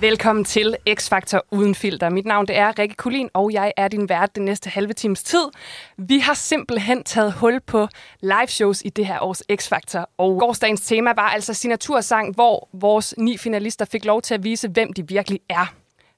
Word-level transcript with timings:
Velkommen 0.00 0.44
til 0.44 0.76
X-Factor 0.90 1.40
Uden 1.50 1.74
Filter. 1.74 2.10
Mit 2.10 2.26
navn 2.26 2.48
det 2.48 2.56
er 2.56 2.78
Rikke 2.78 2.94
Kulin, 2.94 3.30
og 3.34 3.52
jeg 3.52 3.72
er 3.76 3.88
din 3.88 4.08
vært 4.08 4.34
den 4.34 4.44
næste 4.44 4.70
halve 4.70 4.92
times 4.92 5.22
tid. 5.22 5.44
Vi 5.96 6.18
har 6.18 6.34
simpelthen 6.34 7.04
taget 7.04 7.32
hul 7.32 7.60
på 7.60 7.88
live 8.20 8.46
shows 8.46 8.82
i 8.84 8.88
det 8.88 9.06
her 9.06 9.20
års 9.20 9.42
X-Factor. 9.52 10.04
Og 10.18 10.38
gårdsdagens 10.38 10.80
tema 10.80 11.12
var 11.16 11.28
altså 11.28 11.54
signatursang, 11.54 12.34
hvor 12.34 12.68
vores 12.72 13.14
ni 13.18 13.36
finalister 13.36 13.84
fik 13.84 14.04
lov 14.04 14.22
til 14.22 14.34
at 14.34 14.44
vise, 14.44 14.68
hvem 14.68 14.92
de 14.92 15.08
virkelig 15.08 15.40
er. 15.48 15.74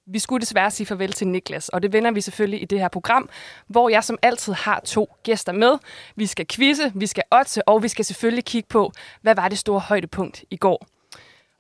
Vi 0.06 0.18
skulle 0.18 0.40
desværre 0.40 0.70
sige 0.70 0.86
farvel 0.86 1.12
til 1.12 1.28
Niklas, 1.28 1.68
og 1.68 1.82
det 1.82 1.92
vender 1.92 2.10
vi 2.10 2.20
selvfølgelig 2.20 2.62
i 2.62 2.64
det 2.64 2.80
her 2.80 2.88
program, 2.88 3.28
hvor 3.66 3.88
jeg 3.88 4.04
som 4.04 4.18
altid 4.22 4.52
har 4.52 4.80
to 4.80 5.08
gæster 5.22 5.52
med. 5.52 5.78
Vi 6.16 6.26
skal 6.26 6.46
quizze, 6.46 6.92
vi 6.94 7.06
skal 7.06 7.22
otse, 7.32 7.68
og 7.68 7.82
vi 7.82 7.88
skal 7.88 8.04
selvfølgelig 8.04 8.44
kigge 8.44 8.68
på, 8.68 8.92
hvad 9.22 9.34
var 9.34 9.48
det 9.48 9.58
store 9.58 9.80
højdepunkt 9.80 10.44
i 10.50 10.56
går. 10.56 10.86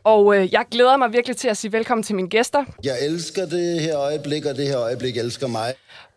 Og 0.04 0.36
øh, 0.36 0.52
jeg 0.52 0.64
glæder 0.70 0.96
mig 0.96 1.12
virkelig 1.12 1.36
til 1.36 1.48
at 1.48 1.56
sige 1.56 1.72
velkommen 1.72 2.02
til 2.02 2.14
mine 2.14 2.28
gæster. 2.28 2.64
Jeg 2.84 2.96
elsker 3.02 3.46
det 3.46 3.80
her 3.80 3.98
øjeblik, 3.98 4.46
og 4.46 4.56
det 4.56 4.66
her 4.66 4.78
øjeblik 4.80 5.16
elsker 5.16 5.46
mig. 5.46 5.74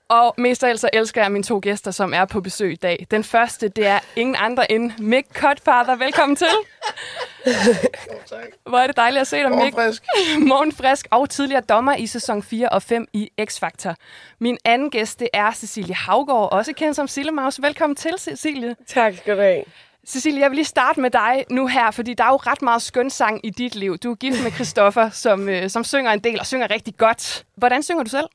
Og 0.09 0.33
mest 0.37 0.63
af 0.63 0.69
alt 0.69 0.79
så 0.79 0.89
elsker 0.93 1.21
jeg 1.21 1.31
mine 1.31 1.43
to 1.43 1.59
gæster, 1.63 1.91
som 1.91 2.13
er 2.13 2.25
på 2.25 2.41
besøg 2.41 2.71
i 2.71 2.75
dag. 2.75 3.07
Den 3.11 3.23
første, 3.23 3.67
det 3.67 3.85
er 3.87 3.99
ingen 4.15 4.35
andre 4.39 4.71
end 4.71 4.91
Mick 4.99 5.27
Cutfather. 5.33 5.95
Velkommen 5.95 6.35
til. 6.35 6.47
Hvor 8.69 8.77
er 8.77 8.87
det 8.87 8.95
dejligt 8.95 9.21
at 9.21 9.27
se 9.27 9.37
dig, 9.37 9.49
Mick. 9.49 9.59
Morgenfrisk. 9.59 10.03
Morgenfrisk 10.51 11.07
og 11.11 11.29
tidligere 11.29 11.61
dommer 11.69 11.95
i 11.95 12.07
sæson 12.07 12.43
4 12.43 12.69
og 12.69 12.81
5 12.83 13.07
i 13.13 13.31
X-Factor. 13.41 13.93
Min 14.39 14.57
anden 14.65 14.89
gæst, 14.89 15.19
det 15.19 15.29
er 15.33 15.51
Cecilie 15.51 15.95
Havgård, 15.95 16.51
også 16.51 16.73
kendt 16.73 16.95
som 16.95 17.07
Sille 17.07 17.31
Maus. 17.31 17.61
Velkommen 17.61 17.95
til, 17.95 18.13
Cecilie. 18.17 18.75
Tak 18.87 19.15
skal 19.17 19.37
du 19.37 19.41
have. 19.41 19.63
Cecilie, 20.07 20.41
jeg 20.41 20.49
vil 20.49 20.55
lige 20.55 20.65
starte 20.65 21.01
med 21.01 21.09
dig 21.09 21.45
nu 21.49 21.67
her, 21.67 21.91
fordi 21.91 22.13
der 22.13 22.23
er 22.23 22.29
jo 22.29 22.35
ret 22.35 22.61
meget 22.61 22.81
skøn 22.81 23.09
sang 23.09 23.45
i 23.45 23.49
dit 23.49 23.75
liv. 23.75 23.97
Du 23.97 24.11
er 24.11 24.15
gift 24.15 24.43
med 24.43 24.51
Christoffer, 24.51 25.09
som, 25.09 25.49
øh, 25.49 25.69
som 25.69 25.83
synger 25.83 26.11
en 26.11 26.19
del 26.19 26.39
og 26.39 26.45
synger 26.45 26.71
rigtig 26.71 26.97
godt. 26.97 27.45
Hvordan 27.57 27.83
synger 27.83 28.03
du 28.03 28.09
selv? 28.09 28.25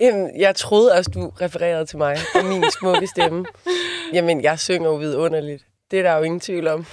Jamen, 0.00 0.40
jeg 0.40 0.54
troede 0.54 0.92
også, 0.92 1.10
du 1.14 1.32
refererede 1.40 1.86
til 1.86 1.98
mig 1.98 2.16
og 2.34 2.44
min 2.44 2.64
smukke 2.80 3.06
stemme. 3.06 3.46
Jamen, 4.12 4.42
jeg 4.42 4.58
synger 4.58 4.88
jo 4.88 4.96
vidunderligt. 4.96 5.64
Det 5.90 5.98
er 5.98 6.02
der 6.02 6.16
jo 6.16 6.22
ingen 6.22 6.40
tvivl 6.40 6.68
om. 6.68 6.86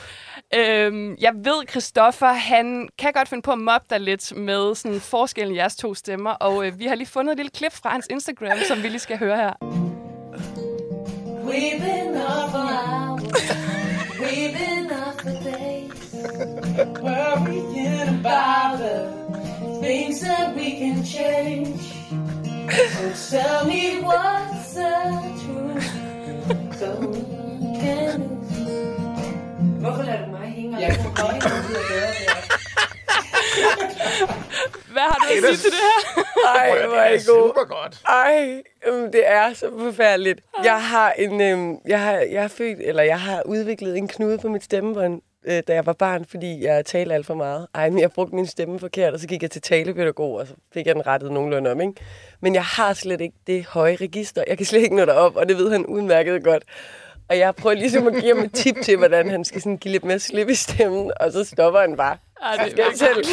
Øhm, 0.56 1.16
jeg 1.22 1.34
ved, 1.36 1.68
Christoffer, 1.70 2.34
han 2.34 2.90
kan 2.98 3.14
godt 3.14 3.28
finde 3.28 3.42
på 3.42 3.52
at 3.52 3.60
mobbe 3.60 3.86
dig 3.90 4.00
lidt 4.00 4.38
med 4.38 4.76
sådan 4.76 5.00
forskellen 5.00 5.56
i 5.56 5.58
jeres 5.58 5.76
to 5.76 5.94
stemmer, 5.94 6.32
og 6.32 6.68
øh, 6.68 6.80
vi 6.80 6.86
har 6.86 6.96
lige 6.96 7.08
fundet 7.08 7.32
et 7.32 7.38
lille 7.38 7.52
klip 7.52 7.74
fra 7.74 7.90
hans 7.90 8.08
Instagram, 8.10 8.58
som 8.68 8.84
vi 8.84 8.88
lige 8.88 9.00
skal 9.00 9.18
høre 9.18 9.38
her. 9.38 9.54
We've 11.44 11.80
been 11.80 12.16
up 12.16 12.52
for 12.52 12.68
hours. 12.86 13.65
We've 14.26 14.54
been 14.54 14.92
up 14.92 15.22
for 15.22 15.34
days. 15.44 16.14
Worrying 17.06 18.08
about 18.20 18.80
the 18.80 18.98
things 19.82 20.22
that 20.22 20.56
we 20.56 20.68
can 20.80 21.04
change. 21.04 21.82
So 22.96 23.38
tell 23.38 23.66
me 23.68 24.02
what's 24.02 24.74
the 24.74 24.94
truth. 25.42 25.90
So 26.80 26.88
we 27.00 27.22
can 27.82 28.18
lose. 28.66 28.96
Hvorfor 29.82 30.04
lader 30.04 30.26
du 30.26 30.32
mig 30.32 30.50
hænge 30.56 30.78
og 30.78 30.82
jeg 30.82 30.96
får 30.96 31.12
nøje 31.18 31.36
ud 31.36 31.76
at 31.76 31.88
gøre 31.90 32.12
det? 32.20 32.28
Hvad 34.94 35.02
har 35.02 35.18
du 35.20 35.26
at 35.26 35.30
sige 35.32 35.54
er 35.54 35.58
til 35.58 35.72
det 35.72 35.84
her? 35.90 36.25
Ej, 36.46 36.88
hvor 36.88 36.96
er 36.96 37.12
det 37.12 37.22
super 37.22 37.66
godt. 37.68 38.02
Ej, 38.08 38.64
øhm, 38.88 39.12
det 39.12 39.22
er 39.26 39.54
så 39.54 39.72
forfærdeligt. 39.80 40.42
Jeg 40.64 40.84
har 40.84 41.12
en, 41.12 41.42
øhm, 41.42 41.78
jeg 41.88 42.02
har, 42.02 42.14
jeg 42.14 42.42
har 42.42 42.48
født, 42.48 42.80
eller 42.80 43.04
jeg 43.04 43.20
har 43.20 43.42
udviklet 43.46 43.98
en 43.98 44.08
knude 44.08 44.38
på 44.38 44.48
mit 44.48 44.64
stemmebånd, 44.64 45.22
øh, 45.46 45.64
da 45.68 45.74
jeg 45.74 45.86
var 45.86 45.94
barn, 45.94 46.26
fordi 46.30 46.64
jeg 46.64 46.86
talte 46.86 47.14
alt 47.16 47.26
for 47.26 47.34
meget. 47.34 47.68
Ej, 47.76 47.90
men 47.90 48.00
jeg 48.00 48.12
brugte 48.12 48.36
min 48.36 48.48
stemme 48.48 48.80
forkert, 48.80 49.14
og 49.14 49.20
så 49.20 49.28
gik 49.28 49.42
jeg 49.42 49.52
til 49.52 49.62
talepædagog, 49.62 50.34
og 50.34 50.48
så 50.48 50.54
fik 50.74 50.88
jeg 50.88 50.96
den 50.96 51.08
rettet 51.08 51.32
nogenlunde 51.32 51.72
om, 51.72 51.82
ikke? 51.82 51.94
Men 52.42 52.54
jeg 52.54 52.64
har 52.64 52.94
slet 52.94 53.22
ikke 53.22 53.36
det 53.48 53.66
høje 53.66 53.96
register. 53.96 54.44
Jeg 54.48 54.58
kan 54.58 54.66
slet 54.66 54.82
ikke 54.82 54.96
nå 54.96 55.06
derop, 55.06 55.36
og 55.36 55.50
det 55.50 55.58
ved 55.58 55.72
han 55.72 55.86
udmærket 55.86 56.44
godt. 56.44 56.64
Og 57.30 57.38
jeg 57.38 57.56
prøver 57.56 57.76
ligesom 57.76 58.08
at 58.08 58.14
give 58.14 58.36
ham 58.36 58.44
et 58.46 58.54
tip 58.54 58.76
til, 58.84 58.98
hvordan 58.98 59.30
han 59.30 59.46
skal 59.46 59.62
sådan 59.62 59.78
give 59.78 59.92
lidt 59.92 60.06
mere 60.06 60.20
slip 60.20 60.50
i 60.50 60.56
stemmen, 60.56 61.12
og 61.20 61.32
så 61.32 61.44
stopper 61.44 61.80
han 61.80 61.96
bare. 61.98 62.18
Ej, 62.42 62.58
Så 62.66 62.72
skal 62.72 62.86
jeg 62.90 62.98
selv, 62.98 63.24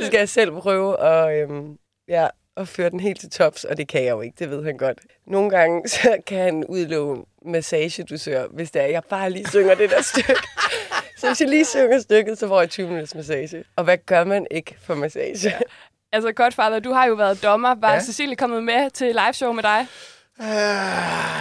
så 0.00 0.06
skal 0.06 0.18
jeg 0.18 0.28
selv 0.28 0.50
prøve 0.52 1.00
at, 1.00 1.42
øhm, 1.42 1.76
ja, 2.08 2.28
at 2.56 2.68
føre 2.68 2.90
den 2.90 3.00
helt 3.00 3.20
til 3.20 3.30
tops, 3.30 3.64
og 3.64 3.76
det 3.76 3.88
kan 3.88 4.04
jeg 4.04 4.10
jo 4.10 4.20
ikke, 4.20 4.36
det 4.38 4.50
ved 4.50 4.64
han 4.64 4.76
godt. 4.76 4.98
Nogle 5.26 5.50
gange 5.50 5.88
så 5.94 6.16
kan 6.26 6.38
han 6.38 6.64
udlove 6.64 7.24
massagedusør, 7.46 8.46
hvis 8.46 8.70
det 8.70 8.82
er, 8.82 8.86
jeg 8.86 9.02
bare 9.04 9.30
lige 9.30 9.48
synger 9.48 9.74
det 9.74 9.90
der 9.90 10.02
stykke. 10.02 10.34
Så 11.18 11.26
hvis 11.26 11.40
jeg 11.40 11.48
lige 11.48 11.64
synger 11.64 11.98
stykket, 12.00 12.38
så 12.38 12.48
får 12.48 12.60
jeg 12.60 12.70
20 12.70 12.86
minutters 12.86 13.14
massage. 13.14 13.64
Og 13.76 13.84
hvad 13.84 13.98
gør 14.06 14.24
man 14.24 14.46
ikke 14.50 14.76
for 14.80 14.94
massage? 14.94 15.48
Ja. 15.48 15.58
Altså, 16.12 16.32
Godfather, 16.32 16.78
du 16.78 16.92
har 16.92 17.06
jo 17.06 17.14
været 17.14 17.42
dommer. 17.42 17.74
Var 17.74 17.92
ja. 17.92 18.00
Cecilie 18.00 18.36
kommet 18.36 18.64
med 18.64 18.90
til 18.90 19.06
liveshow 19.14 19.52
med 19.52 19.62
dig? 19.62 19.86
Uh, 20.40 20.44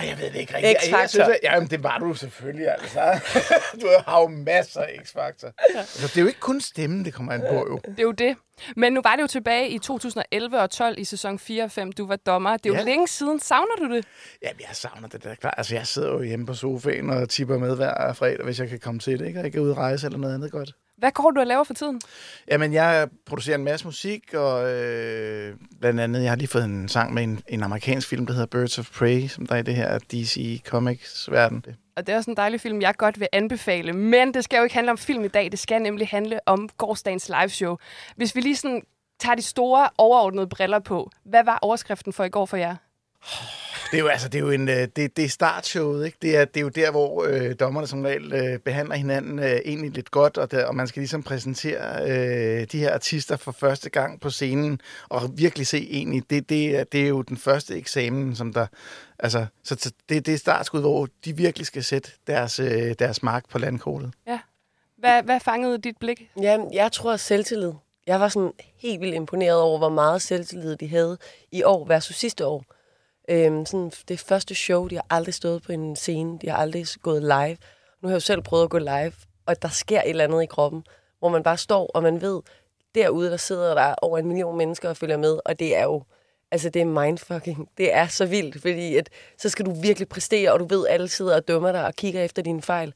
jeg 0.08 0.16
ved 0.20 0.32
det 0.32 0.36
ikke 0.40 0.56
rigtigt. 0.56 0.78
X-Factor. 0.78 1.08
synes, 1.08 1.28
at, 1.28 1.40
jamen, 1.44 1.70
det 1.70 1.84
var 1.84 1.98
du 1.98 2.14
selvfølgelig, 2.14 2.68
altså. 2.72 3.20
du 3.82 3.88
har 4.08 4.22
jo 4.22 4.28
masser 4.28 4.82
af 4.82 5.00
X-Factor. 5.04 5.52
Altså, 5.78 6.08
det 6.08 6.18
er 6.18 6.22
jo 6.22 6.28
ikke 6.28 6.40
kun 6.40 6.62
stemmen, 6.62 7.06
det 7.06 7.14
kommer 7.14 7.34
an 7.34 7.42
på, 7.50 7.56
jo. 7.56 7.80
Det 7.86 8.00
er 8.00 8.04
jo 8.04 8.12
det. 8.12 8.36
Men 8.76 8.94
nu 8.94 9.02
var 9.04 9.16
det 9.16 9.22
jo 9.22 9.28
tilbage 9.28 9.70
i 9.70 9.80
2011 9.80 10.60
og 10.62 10.70
12 10.70 11.00
i 11.00 11.04
sæson 11.04 11.40
4 11.40 11.64
og 11.64 11.72
5, 11.72 11.92
du 11.92 12.08
var 12.08 12.16
dommer. 12.16 12.58
Det 12.58 12.66
er 12.66 12.70
jo 12.70 12.76
Ja. 12.80 12.84
længe 12.84 13.08
siden. 13.08 13.40
Savner 13.40 13.76
du 13.80 13.96
det? 13.96 14.06
Jamen, 14.44 14.60
jeg 14.60 14.70
savner 14.74 15.08
det 15.08 15.24
der 15.24 15.36
klart. 15.36 15.54
Altså, 15.58 15.76
jeg 15.76 15.88
sidder 15.88 16.10
jo 16.14 16.22
hjemme 16.22 16.46
på 16.46 16.54
sofaen 16.54 17.10
og 17.10 17.30
tipper 17.30 17.58
med 17.58 17.76
hver 17.76 18.14
fredag, 18.14 18.44
hvis 18.46 18.60
jeg 18.60 18.70
kan 18.70 18.80
komme 18.80 19.00
til 19.00 19.20
det, 19.20 19.28
ikke? 19.28 19.40
Og 19.40 19.46
ikke 19.46 19.58
er 19.58 19.62
ude 19.62 19.72
at 19.72 19.78
rejse 19.78 20.06
eller 20.06 20.20
noget 20.20 20.36
andet 20.36 20.52
godt. 20.52 20.72
Hvad 20.98 21.12
går 21.12 21.32
du 21.32 21.40
og 21.40 21.48
laver 21.48 21.64
for 21.64 21.74
tiden? 21.74 22.02
Jamen, 22.52 22.74
jeg 22.74 23.08
producerer 23.26 23.58
en 23.58 23.64
masse 23.64 23.86
musik, 23.86 24.34
og 24.34 24.74
øh, 24.74 25.56
blandt 25.80 26.00
andet, 26.00 26.22
jeg 26.22 26.32
har 26.32 26.36
lige 26.36 26.48
fået 26.48 26.64
en 26.64 26.90
sang 26.90 27.14
med 27.14 27.24
en, 27.24 27.42
en 27.48 27.64
amerikansk 27.64 28.08
film, 28.08 28.26
der 28.26 28.34
hedder 28.34 28.48
Birds 28.48 28.80
of 28.80 28.92
Prey, 28.98 29.28
som 29.28 29.46
der 29.46 29.56
er 29.56 29.60
i 29.60 29.64
det 29.64 29.76
her 29.76 30.00
DC 30.00 30.62
Comics-verden. 30.66 31.66
Og 31.98 32.08
det 32.08 32.14
er 32.14 32.18
også 32.18 32.32
en 32.32 32.38
dejlig 32.38 32.62
film, 32.62 32.82
jeg 32.82 32.96
godt 32.98 33.20
vil 33.20 33.28
anbefale. 33.32 33.94
Men 33.94 34.34
det 34.34 34.44
skal 34.44 34.58
jo 34.58 34.64
ikke 34.64 34.76
handle 34.76 34.92
om 34.92 34.98
film 34.98 35.24
i 35.24 35.28
dag. 35.28 35.52
Det 35.52 35.60
skal 35.60 35.82
nemlig 35.82 36.08
handle 36.08 36.40
om 36.46 36.70
gårdsdagens 36.78 37.30
liveshow. 37.30 37.78
Hvis 38.16 38.36
vi 38.36 38.42
lige 38.42 38.56
sådan 38.56 38.82
tager 39.20 39.36
de 39.36 39.42
store 39.42 39.90
overordnede 39.98 40.48
briller 40.48 40.80
på. 40.80 41.10
Hvad 41.26 41.44
var 41.44 41.60
overskriften 41.62 42.14
for 42.14 42.24
i 42.24 42.30
går 42.30 42.46
for 42.46 42.58
jer? 42.58 42.76
Det 43.92 43.98
er 43.98 44.02
jo, 44.02 44.08
altså, 44.08 44.30
det 44.30 44.38
er 44.38 44.44
jo 44.44 44.52
en, 44.52 44.70
øh, 44.70 44.88
det, 44.96 45.18
det 45.18 45.26
er 45.26 45.30
startshowet, 45.30 46.06
ikke? 46.06 46.18
Det 46.22 46.38
er, 46.38 46.46
det 46.46 46.58
er 46.58 46.62
jo 46.62 46.70
der, 46.70 46.92
hvor 46.92 47.26
øh, 47.30 47.56
dommerne 47.60 47.88
som 47.88 48.04
regel 48.04 48.34
øh, 48.34 48.60
behandler 48.60 48.96
hinanden 48.96 49.40
øh, 49.40 49.60
egentlig 49.66 49.92
lidt 49.92 50.12
godt, 50.12 50.38
og, 50.38 50.52
der, 50.52 50.66
og 50.66 50.76
man 50.76 50.88
skal 50.88 51.00
ligesom 51.00 51.24
præsentere 51.24 52.10
øh, 52.10 52.68
de 52.72 52.80
her 52.80 52.94
artister 52.94 53.38
for 53.38 53.52
første 53.52 53.90
gang 53.90 54.22
på 54.22 54.30
scenen, 54.30 54.82
og 55.10 55.22
virkelig 55.38 55.68
se 55.68 55.88
egentlig, 55.92 56.30
det, 56.30 56.50
det, 56.50 56.78
er, 56.80 56.84
det 56.84 57.04
er 57.04 57.08
jo 57.08 57.22
den 57.22 57.38
første 57.38 57.76
eksamen, 57.76 58.36
som 58.36 58.54
der, 58.54 58.68
altså, 59.20 59.46
så, 59.64 59.76
så 59.80 59.92
det, 60.10 60.26
det 60.26 60.34
er 60.34 60.38
startskud, 60.38 60.82
hvor 60.82 61.08
de 61.26 61.38
virkelig 61.38 61.68
skal 61.68 61.84
sætte 61.84 62.12
deres, 62.28 62.60
øh, 62.60 62.96
deres 63.00 63.24
mark 63.24 63.50
på 63.50 63.58
landkortet. 63.58 64.14
Ja. 64.28 64.40
Hvad, 64.98 65.24
hvad 65.24 65.40
fangede 65.40 65.78
dit 65.78 65.98
blik? 66.00 66.30
Jamen, 66.42 66.74
jeg 66.74 66.92
tror 66.92 67.16
selvtillid. 67.16 67.74
Jeg 68.08 68.20
var 68.20 68.28
sådan 68.28 68.52
helt 68.78 69.02
vildt 69.02 69.16
imponeret 69.16 69.62
over, 69.62 69.78
hvor 69.78 69.90
meget 69.90 70.22
selvtillid 70.22 70.76
de 70.76 70.88
havde 70.88 71.18
i 71.52 71.64
år 71.64 71.86
versus 71.86 72.16
sidste 72.16 72.46
år. 72.46 72.66
Øhm, 73.28 73.66
sådan 73.66 73.92
det 74.08 74.20
første 74.20 74.56
show, 74.56 74.88
de 74.88 74.96
har 74.96 75.06
aldrig 75.10 75.34
stået 75.34 75.64
på 75.64 75.72
en 75.72 75.96
scene, 75.96 76.40
de 76.42 76.50
har 76.50 76.58
aldrig 76.58 76.86
gået 77.02 77.22
live. 77.22 77.58
Nu 78.02 78.08
har 78.08 78.10
jeg 78.10 78.16
jo 78.16 78.20
selv 78.20 78.42
prøvet 78.42 78.64
at 78.64 78.70
gå 78.70 78.78
live, 78.78 79.14
og 79.46 79.62
der 79.62 79.68
sker 79.68 80.02
et 80.02 80.10
eller 80.10 80.24
andet 80.24 80.44
i 80.44 80.46
kroppen, 80.46 80.84
hvor 81.20 81.30
man 81.30 81.44
bare 81.44 81.58
står, 81.58 81.92
og 81.94 82.04
man 82.04 82.22
ved, 82.22 82.42
derude 82.96 83.32
der 83.32 83.38
sidder 83.38 83.74
der 83.74 83.96
over 84.02 84.18
en 84.18 84.28
million 84.28 84.58
mennesker 84.58 84.90
og 84.90 84.98
følger 84.98 85.18
med, 85.18 85.40
og 85.46 85.60
det 85.60 85.76
er 85.76 85.84
jo, 85.84 86.04
altså 86.52 86.70
det 86.70 86.82
er 86.82 86.86
mindfucking. 86.86 87.70
Det 87.78 87.94
er 87.94 88.08
så 88.08 88.26
vildt, 88.26 88.62
fordi 88.62 88.96
at, 88.96 89.10
så 89.38 89.50
skal 89.50 89.66
du 89.66 89.72
virkelig 89.82 90.10
præstere, 90.10 90.54
og 90.54 90.60
du 90.60 90.66
ved, 90.66 90.88
alle 90.88 91.08
sidder 91.08 91.36
og 91.36 91.48
dømmer 91.48 91.72
dig 91.72 91.86
og 91.86 91.94
kigger 91.94 92.24
efter 92.24 92.42
dine 92.42 92.62
fejl. 92.62 92.94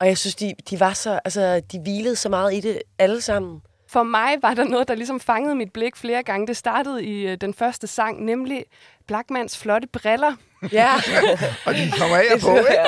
Og 0.00 0.06
jeg 0.06 0.18
synes, 0.18 0.34
de, 0.34 0.54
de 0.70 0.80
var 0.80 0.92
så, 0.92 1.20
altså, 1.24 1.60
de 1.72 1.80
hvilede 1.80 2.16
så 2.16 2.28
meget 2.28 2.54
i 2.54 2.60
det 2.60 2.82
alle 2.98 3.20
sammen. 3.20 3.62
For 3.88 4.02
mig 4.02 4.42
var 4.42 4.54
der 4.54 4.64
noget, 4.64 4.88
der 4.88 4.94
ligesom 4.94 5.20
fangede 5.20 5.54
mit 5.54 5.72
blik 5.72 5.96
flere 5.96 6.22
gange. 6.22 6.46
Det 6.46 6.56
startede 6.56 7.04
i 7.04 7.26
øh, 7.26 7.36
den 7.40 7.54
første 7.54 7.86
sang, 7.86 8.24
nemlig 8.24 8.64
Blackmans 9.08 9.58
flotte 9.58 9.88
briller. 9.88 10.32
Ja. 10.72 10.90
Og 11.66 11.74
de 11.74 11.92
kommer 11.98 12.16
af 12.16 12.22
og 12.34 12.40
på, 12.40 12.56
ikke? 12.56 12.78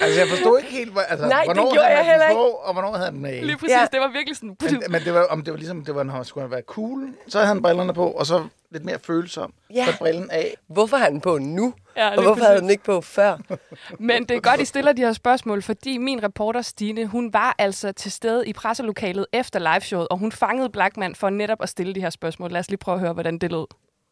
Altså, 0.00 0.20
jeg 0.20 0.28
forstod 0.28 0.58
ikke 0.58 0.70
helt, 0.72 0.92
hvor, 0.92 1.00
altså, 1.00 1.26
Nej, 1.26 1.38
det 1.38 1.46
hvornår 1.46 1.72
gjorde 1.72 1.86
havde 1.86 1.96
jeg 1.98 2.04
han 2.04 2.12
heller 2.12 2.28
ikke. 2.28 2.38
på, 2.38 2.44
og 2.46 2.72
hvornår 2.72 2.92
havde 2.92 3.04
han 3.04 3.14
den 3.14 3.26
af. 3.26 3.40
Lige 3.46 3.56
præcis, 3.56 3.70
Ja. 3.76 3.86
det 3.92 4.00
var 4.00 4.08
virkelig 4.12 4.36
sådan... 4.36 4.56
Men, 4.62 4.82
men 4.88 5.02
det 5.02 5.14
var, 5.14 5.22
om 5.30 5.42
det 5.42 5.52
var 5.52 5.58
ligesom, 5.58 5.84
det 5.84 5.94
var, 5.94 6.02
når 6.02 6.12
han 6.12 6.24
skulle 6.24 6.50
være 6.50 6.62
cool, 6.66 7.08
så 7.28 7.38
havde 7.38 7.48
han 7.48 7.62
brillerne 7.62 7.94
på, 7.94 8.10
og 8.10 8.26
så 8.26 8.46
lidt 8.70 8.84
mere 8.84 8.98
følsom. 9.04 9.52
Ja. 9.74 9.86
Så 9.86 9.98
brillen 9.98 10.30
af. 10.30 10.54
Hvorfor 10.68 10.96
har 10.96 11.08
den 11.08 11.20
på 11.20 11.38
nu? 11.38 11.74
Ja, 11.96 12.08
og 12.16 12.22
hvorfor 12.22 12.42
havde 12.44 12.54
præcis. 12.54 12.60
den 12.60 12.70
ikke 12.70 12.84
på 12.84 13.00
før? 13.00 13.36
Men 13.98 14.24
det 14.24 14.36
er 14.36 14.40
godt, 14.40 14.60
I 14.60 14.64
stiller 14.64 14.92
de 14.92 15.02
her 15.02 15.12
spørgsmål, 15.12 15.62
fordi 15.62 15.98
min 15.98 16.22
reporter 16.22 16.62
Stine, 16.62 17.06
hun 17.06 17.32
var 17.32 17.54
altså 17.58 17.92
til 17.92 18.12
stede 18.12 18.48
i 18.48 18.52
presselokalet 18.52 19.26
efter 19.32 19.58
liveshowet, 19.72 20.08
og 20.08 20.18
hun 20.18 20.32
fangede 20.32 20.68
Blackman 20.70 21.14
for 21.14 21.30
netop 21.30 21.62
at 21.62 21.68
stille 21.68 21.94
de 21.94 22.00
her 22.00 22.10
spørgsmål. 22.10 22.50
Lad 22.52 22.60
os 22.60 22.68
lige 22.68 22.78
prøve 22.78 22.94
at 22.94 23.00
høre, 23.00 23.12
hvordan 23.12 23.38
det 23.38 23.50
lød. 23.52 23.66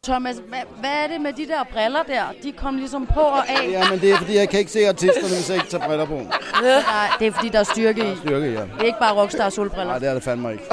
Thomas, 0.06 0.36
hvad, 0.48 0.58
hvad 0.80 0.90
er 0.90 1.06
det 1.06 1.20
med 1.20 1.32
de 1.32 1.46
der 1.48 1.64
briller 1.72 2.02
der? 2.02 2.22
De 2.42 2.52
kom 2.52 2.76
ligesom 2.76 3.06
på 3.06 3.20
og 3.20 3.48
af. 3.48 3.70
Ja, 3.70 3.90
men 3.90 4.00
det 4.00 4.10
er 4.10 4.16
fordi, 4.16 4.36
jeg 4.36 4.48
kan 4.48 4.58
ikke 4.58 4.72
se 4.72 4.88
artisterne, 4.88 5.28
hvis 5.28 5.48
jeg 5.48 5.56
ikke 5.56 5.68
tager 5.68 5.86
briller 5.86 6.04
på. 6.06 6.14
Nej, 6.14 7.08
det 7.18 7.26
er 7.26 7.32
fordi, 7.32 7.48
der 7.48 7.58
er 7.58 7.62
styrke 7.64 8.12
i. 8.12 8.16
Styrke, 8.16 8.46
ja. 8.46 8.60
Det 8.60 8.80
er 8.80 8.84
ikke 8.84 8.98
bare 8.98 9.14
rockstar 9.14 9.48
solbriller. 9.50 9.84
Nej, 9.84 9.98
det 9.98 10.08
er 10.08 10.14
det 10.14 10.22
fandme 10.22 10.52
ikke. 10.52 10.64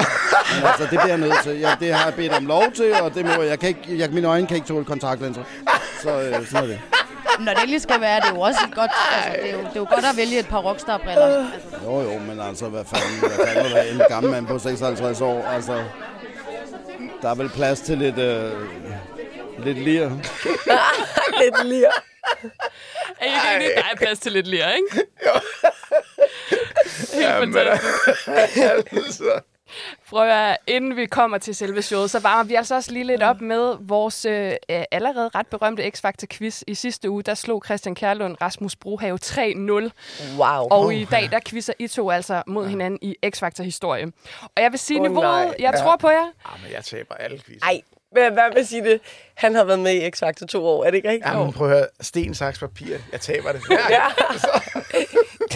Men 0.54 0.66
altså, 0.66 0.82
det 0.82 0.88
bliver 0.88 1.06
jeg 1.06 1.18
nødt 1.18 1.34
til. 1.42 1.58
Ja, 1.58 1.70
det 1.80 1.94
har 1.94 2.04
jeg 2.04 2.14
bedt 2.14 2.32
om 2.32 2.46
lov 2.46 2.62
til, 2.74 2.92
og 3.02 3.14
det 3.14 3.24
må, 3.26 3.42
jeg 3.42 3.58
kan 3.58 3.68
ikke, 3.68 3.98
jeg, 3.98 4.10
mine 4.10 4.28
øjne 4.28 4.46
kan 4.46 4.56
ikke 4.56 4.68
tåle 4.68 4.84
kontaktlinser. 4.84 5.42
Så 6.02 6.20
øh, 6.20 6.46
sådan 6.46 6.64
er 6.64 6.66
det. 6.66 6.80
Når 7.40 7.52
det 7.52 7.60
endelig 7.60 7.80
skal 7.80 8.00
være, 8.00 8.20
det 8.20 8.26
er 8.30 8.34
jo 8.34 8.40
også 8.40 8.60
et 8.68 8.74
godt, 8.74 8.90
altså, 9.14 9.40
det, 9.42 9.50
er 9.50 9.54
jo, 9.54 9.58
det 9.60 9.66
er 9.76 9.80
jo 9.80 9.86
godt 9.94 10.04
at 10.04 10.16
vælge 10.16 10.38
et 10.38 10.48
par 10.48 10.58
rockstar-briller. 10.58 11.22
Altså, 11.24 11.46
Jo, 11.84 12.00
jo, 12.00 12.18
men 12.18 12.40
altså, 12.40 12.68
hvad 12.68 12.84
fanden, 12.84 13.18
hvad 13.20 13.46
fanden 13.46 13.64
vil 13.64 13.74
være 13.74 13.88
en 13.88 14.00
gammel 14.08 14.32
mand 14.32 14.46
på 14.46 14.58
56 14.58 15.20
år? 15.20 15.42
Altså, 15.44 15.82
der 17.22 17.30
er 17.30 17.34
vel 17.34 17.48
plads 17.48 17.80
til 17.80 17.98
lidt, 17.98 18.18
øh, 18.18 18.50
lidt 19.64 19.78
lir. 19.78 20.10
Lidt 21.40 21.64
lir. 21.64 21.88
Er 23.20 23.24
I 23.24 23.28
ikke 23.28 23.56
enige? 23.56 23.74
Der 23.76 23.82
er 23.92 23.96
plads 23.96 24.18
til 24.18 24.32
lidt 24.32 24.46
lir, 24.46 24.68
ikke? 24.68 24.86
Helt 27.12 27.22
Jamen, 27.24 27.54
fantastisk. 27.54 28.92
altså. 28.92 29.40
Prøv 30.08 30.28
at, 30.28 30.56
inden 30.66 30.96
vi 30.96 31.06
kommer 31.06 31.38
til 31.38 31.54
selve 31.54 31.82
showet, 31.82 32.10
så 32.10 32.18
varmer 32.20 32.44
vi 32.44 32.54
altså 32.54 32.74
også 32.74 32.92
lige 32.92 33.04
lidt 33.04 33.22
op 33.22 33.40
med 33.40 33.76
vores 33.80 34.24
øh, 34.24 34.52
allerede 34.68 35.30
ret 35.34 35.46
berømte 35.46 35.82
X-Factor-quiz. 35.90 36.62
I 36.66 36.74
sidste 36.74 37.10
uge, 37.10 37.22
der 37.22 37.34
slog 37.34 37.62
Christian 37.64 37.94
Kærlund 37.94 38.36
Rasmus 38.40 38.76
Brohave 38.76 39.18
3-0. 39.24 39.90
Wow. 40.38 40.68
Og 40.70 40.94
i 40.94 41.04
dag, 41.04 41.28
der 41.30 41.40
quizzer 41.48 41.72
I 41.78 41.88
to 41.88 42.10
altså 42.10 42.42
mod 42.46 42.68
hinanden 42.68 42.98
i 43.02 43.16
X-Factor-historie. 43.26 44.12
Og 44.42 44.62
jeg 44.62 44.70
vil 44.72 44.78
sige 44.78 45.00
oh, 45.00 45.06
niveauet. 45.06 45.46
nej. 45.46 45.54
Jeg 45.58 45.74
tror 45.78 45.96
på 45.96 46.08
jer. 46.08 46.26
Ah, 46.44 46.62
men 46.62 46.72
jeg 46.72 46.84
taber 46.84 47.14
alle 47.14 47.40
quiz. 47.46 47.62
Ej, 47.62 47.80
hvad, 48.12 48.30
hvad 48.30 48.54
vil 48.54 48.66
sige 48.66 48.84
det? 48.84 49.00
Han 49.34 49.54
har 49.54 49.64
været 49.64 49.78
med 49.78 49.92
i 49.92 50.08
X-Factor 50.08 50.46
to 50.46 50.66
år, 50.66 50.84
er 50.84 50.90
det 50.90 50.96
ikke 50.96 51.08
rigtigt? 51.08 51.26
Ja, 51.32 51.42
men 51.44 51.52
prøv 51.52 51.70
at 51.70 51.76
høre. 51.76 51.86
Sten, 52.00 52.34
saks, 52.34 52.58
papir. 52.58 52.96
Jeg 53.12 53.20
taber 53.20 53.52
det. 53.52 53.62
Ja. 53.70 53.76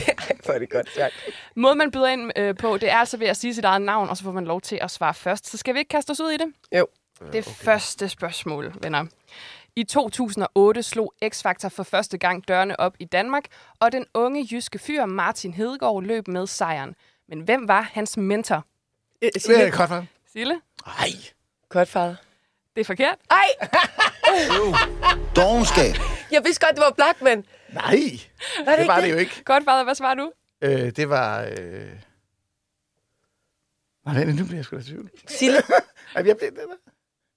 Ja. 0.08 0.14
Hvor 0.44 0.54
er 0.54 0.58
det 0.58 0.70
godt 0.70 0.90
sagt. 0.94 1.14
Måden, 1.56 1.78
man 1.78 1.90
byder 1.90 2.06
ind 2.08 2.32
øh, 2.36 2.56
på, 2.56 2.76
det 2.78 2.90
er 2.90 2.96
altså 2.96 3.16
ved 3.16 3.26
at 3.26 3.36
sige 3.36 3.54
sit 3.54 3.64
eget 3.64 3.82
navn, 3.82 4.08
og 4.08 4.16
så 4.16 4.22
får 4.24 4.32
man 4.32 4.44
lov 4.44 4.60
til 4.60 4.78
at 4.82 4.90
svare 4.90 5.14
først. 5.14 5.46
Så 5.50 5.56
skal 5.56 5.74
vi 5.74 5.78
ikke 5.78 5.88
kaste 5.88 6.10
os 6.10 6.20
ud 6.20 6.30
i 6.30 6.36
det? 6.36 6.52
Jo. 6.76 6.86
Det 7.32 7.44
første 7.44 8.08
spørgsmål, 8.08 8.74
venner. 8.82 9.06
I 9.76 9.84
2008 9.84 10.82
slog 10.82 11.14
X-Factor 11.24 11.68
for 11.68 11.82
første 11.82 12.18
gang 12.18 12.48
dørene 12.48 12.80
op 12.80 12.94
i 12.98 13.04
Danmark, 13.04 13.44
og 13.80 13.92
den 13.92 14.04
unge 14.14 14.48
jyske 14.52 14.78
fyr 14.78 15.04
Martin 15.06 15.54
Hedegaard 15.54 16.02
løb 16.02 16.28
med 16.28 16.46
sejren. 16.46 16.94
Men 17.28 17.40
hvem 17.40 17.68
var 17.68 17.80
hans 17.92 18.16
mentor? 18.16 18.56
Øh, 18.56 18.62
Det 19.34 19.36
er 19.36 19.40
Sille, 19.40 19.70
godt 19.70 19.88
for. 19.90 20.06
Sille? 20.32 20.60
Ej. 20.86 21.08
Godfather. 21.68 22.14
Det 22.75 22.81
er 22.81 22.85
forkert. 22.85 23.19
Ej, 23.31 23.47
Dogenskab. 25.37 25.94
jeg 26.31 26.44
vidste 26.44 26.67
godt, 26.67 26.76
det 26.76 26.81
var 26.85 26.91
Blackman. 26.91 27.44
Nej. 27.73 27.85
Var 28.65 28.71
det, 28.71 28.79
Det 28.79 28.87
var 28.87 29.00
det 29.00 29.11
jo 29.11 29.17
ikke. 29.17 29.43
Godt, 29.44 29.65
Fader, 29.65 29.85
hvad 29.85 29.94
svarer 29.94 30.15
du? 30.15 30.32
Øh, 30.62 30.91
det 30.91 31.09
var... 31.09 31.43
Øh... 31.43 31.88
Nej, 34.06 34.25
vent, 34.25 34.38
nu 34.38 34.44
bliver 34.44 34.56
jeg 34.59 34.65
sgu 34.65 34.76
da 34.76 34.81
i 34.81 34.85
tvivl. 34.85 35.11
Sille. 35.29 35.56
Jeg, 36.15 36.23
blev, 36.25 36.37
det 36.41 36.53
var... 36.69 36.76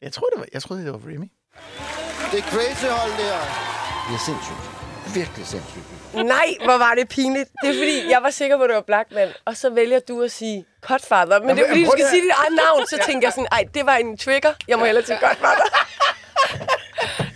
jeg, 0.01 0.12
troede, 0.13 0.31
det 0.36 0.39
var, 0.39 0.45
jeg 0.54 0.62
troede, 0.62 0.86
det 0.86 0.94
var 0.94 1.00
Remy. 1.00 1.31
Det 2.31 2.39
er 2.39 2.44
crazy 2.44 2.86
hold 2.86 3.12
der. 3.12 3.39
Det 4.07 4.16
er 4.16 4.24
sindssygt. 4.25 4.63
Virkelig 5.16 5.48
sindssygt. 5.48 5.84
Nej, 6.13 6.48
hvor 6.63 6.78
var 6.78 6.94
det 6.95 7.10
pinligt. 7.10 7.50
Det 7.62 7.69
er 7.69 7.74
fordi, 7.74 8.10
jeg 8.10 8.19
var 8.24 8.30
sikker 8.30 8.57
på, 8.57 8.63
at 8.63 8.69
det 8.69 8.75
var 8.75 8.81
Blackman. 8.81 9.30
Og 9.45 9.57
så 9.57 9.69
vælger 9.69 10.00
du 10.00 10.22
at 10.24 10.31
sige 10.31 10.66
Godfather. 10.88 11.39
Men 11.39 11.57
det 11.57 11.63
er 11.63 11.68
fordi, 11.68 11.84
du 11.86 11.92
skal 11.92 12.06
sige 12.10 12.22
dit 12.22 12.31
eget 12.36 12.54
navn. 12.66 12.88
Så 12.88 13.00
tænker 13.06 13.28
jeg 13.28 13.34
sådan, 13.34 13.48
ej, 13.51 13.63
det 13.74 13.86
var 13.86 13.95
en 13.95 14.18
trigger. 14.18 14.54
Jeg 14.68 14.80
må 14.80 14.86
hellere 14.86 15.06
til 15.06 15.18
Godfather. 15.22 15.66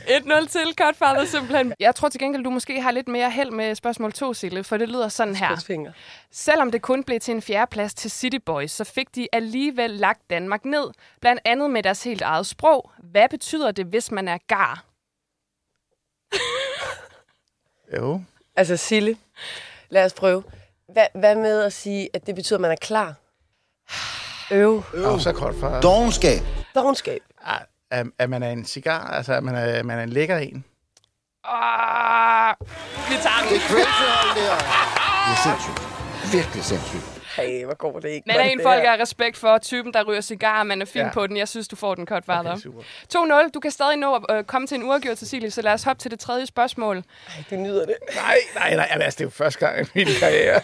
1-0 0.07 0.47
til 0.47 0.75
Godfather, 0.77 1.25
simpelthen. 1.25 1.73
Jeg 1.79 1.95
tror 1.95 2.09
til 2.09 2.19
gengæld, 2.19 2.43
du 2.43 2.49
måske 2.49 2.81
har 2.81 2.91
lidt 2.91 3.07
mere 3.07 3.29
held 3.31 3.51
med 3.51 3.75
spørgsmål 3.75 4.11
2, 4.13 4.33
Sille, 4.33 4.63
for 4.63 4.77
det 4.77 4.89
lyder 4.89 5.09
sådan 5.09 5.35
her. 5.35 5.47
Selvom 6.31 6.71
det 6.71 6.81
kun 6.81 7.03
blev 7.03 7.19
til 7.19 7.31
en 7.33 7.41
fjerdeplads 7.41 7.93
til 7.93 8.11
City 8.11 8.37
Boys, 8.45 8.71
så 8.71 8.83
fik 8.83 9.15
de 9.15 9.27
alligevel 9.33 9.89
lagt 9.91 10.29
Danmark 10.29 10.65
ned. 10.65 10.87
Blandt 11.21 11.41
andet 11.45 11.69
med 11.69 11.83
deres 11.83 12.03
helt 12.03 12.21
eget 12.21 12.45
sprog. 12.45 12.91
Hvad 13.11 13.29
betyder 13.29 13.71
det, 13.71 13.85
hvis 13.85 14.11
man 14.11 14.27
er 14.27 14.37
gar? 14.47 14.83
Jo. 17.97 18.21
Altså, 18.55 18.77
Sille. 18.77 19.17
Lad 19.89 20.05
os 20.05 20.13
prøve. 20.13 20.43
Hvad, 20.93 21.05
hvad 21.15 21.35
med 21.35 21.61
at 21.61 21.73
sige, 21.73 22.09
at 22.13 22.27
det 22.27 22.35
betyder, 22.35 22.57
at 22.57 22.61
man 22.61 22.71
er 22.71 22.75
klar? 22.75 23.15
Øv. 24.51 24.83
Og 25.05 25.21
så 25.21 25.31
kort 25.33 25.53
for... 25.59 25.79
Dogenskab. 25.81 26.41
Dogenskab. 26.75 27.19
Ah, 27.45 27.59
At, 27.91 28.05
at 28.19 28.29
man 28.29 28.43
er 28.43 28.49
en 28.49 28.65
cigar, 28.65 29.07
altså 29.07 29.33
at 29.33 29.43
man 29.43 29.55
er, 29.55 29.61
at 29.61 29.85
man 29.85 29.99
er 29.99 30.03
en 30.03 30.09
lækker 30.09 30.37
en. 30.37 30.65
Ah, 31.45 32.53
vi 33.09 33.15
tager 33.23 33.35
Det 33.41 33.49
den. 33.49 33.57
er 33.57 33.61
crazy 33.67 34.03
hold 34.03 34.35
der. 34.35 34.57
Det 35.27 35.33
er 35.33 35.41
sindssygt. 35.43 35.87
Virkelig 36.33 36.63
sindssygt. 36.63 37.20
Hey, 37.35 37.65
hvor 37.65 37.73
går 37.73 37.99
det 37.99 38.09
ikke? 38.09 38.23
Men 38.27 38.35
er 38.35 38.41
en 38.43 38.57
det 38.57 38.63
folk 38.65 38.85
har 38.85 38.97
respekt 39.01 39.37
for 39.37 39.57
typen, 39.57 39.93
der 39.93 40.03
ryger 40.03 40.21
cigar, 40.21 40.63
man 40.63 40.81
er 40.81 40.85
fin 40.85 41.01
Ja. 41.01 41.11
på 41.13 41.27
den. 41.27 41.37
Jeg 41.37 41.47
synes, 41.47 41.67
du 41.67 41.75
får 41.75 41.95
den, 41.95 42.05
Godfather. 42.05 42.51
Okay, 42.51 42.61
super. 42.61 42.81
2-0. 43.45 43.49
Du 43.49 43.59
kan 43.59 43.71
stadig 43.71 43.97
nå 43.97 44.15
at 44.15 44.21
øh, 44.37 44.43
komme 44.43 44.67
til 44.67 44.75
en 44.75 44.83
uafgjort, 44.83 45.17
Cecilie, 45.17 45.51
så 45.51 45.61
lad 45.61 45.73
os 45.73 45.83
hoppe 45.83 46.01
til 46.01 46.11
det 46.11 46.19
tredje 46.19 46.45
spørgsmål. 46.45 46.97
Ej, 46.97 47.03
du 47.49 47.55
nyder 47.55 47.85
det. 47.85 47.95
Nej, 48.15 48.37
nej, 48.55 48.75
nej. 48.75 48.87
Altså, 48.91 49.17
det 49.17 49.21
er 49.23 49.25
jo 49.25 49.29
første 49.29 49.59
gang 49.59 49.79
i 49.85 49.89
min 49.95 50.07
karriere. 50.19 50.61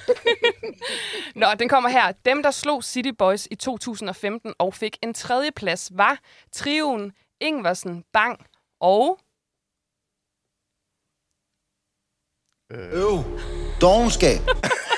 Nå, 1.35 1.47
den 1.59 1.69
kommer 1.69 1.89
her. 1.89 2.11
Dem, 2.25 2.43
der 2.43 2.51
slog 2.51 2.83
City 2.83 3.09
Boys 3.17 3.47
i 3.51 3.55
2015 3.55 4.53
og 4.59 4.73
fik 4.73 4.97
en 5.03 5.13
tredje 5.13 5.51
plads, 5.51 5.89
var 5.93 6.19
Trioen, 6.53 7.11
Ingversen, 7.41 8.03
Bang 8.13 8.45
og... 8.81 9.19
Øv. 12.71 13.23
Dogenskab. 13.81 14.39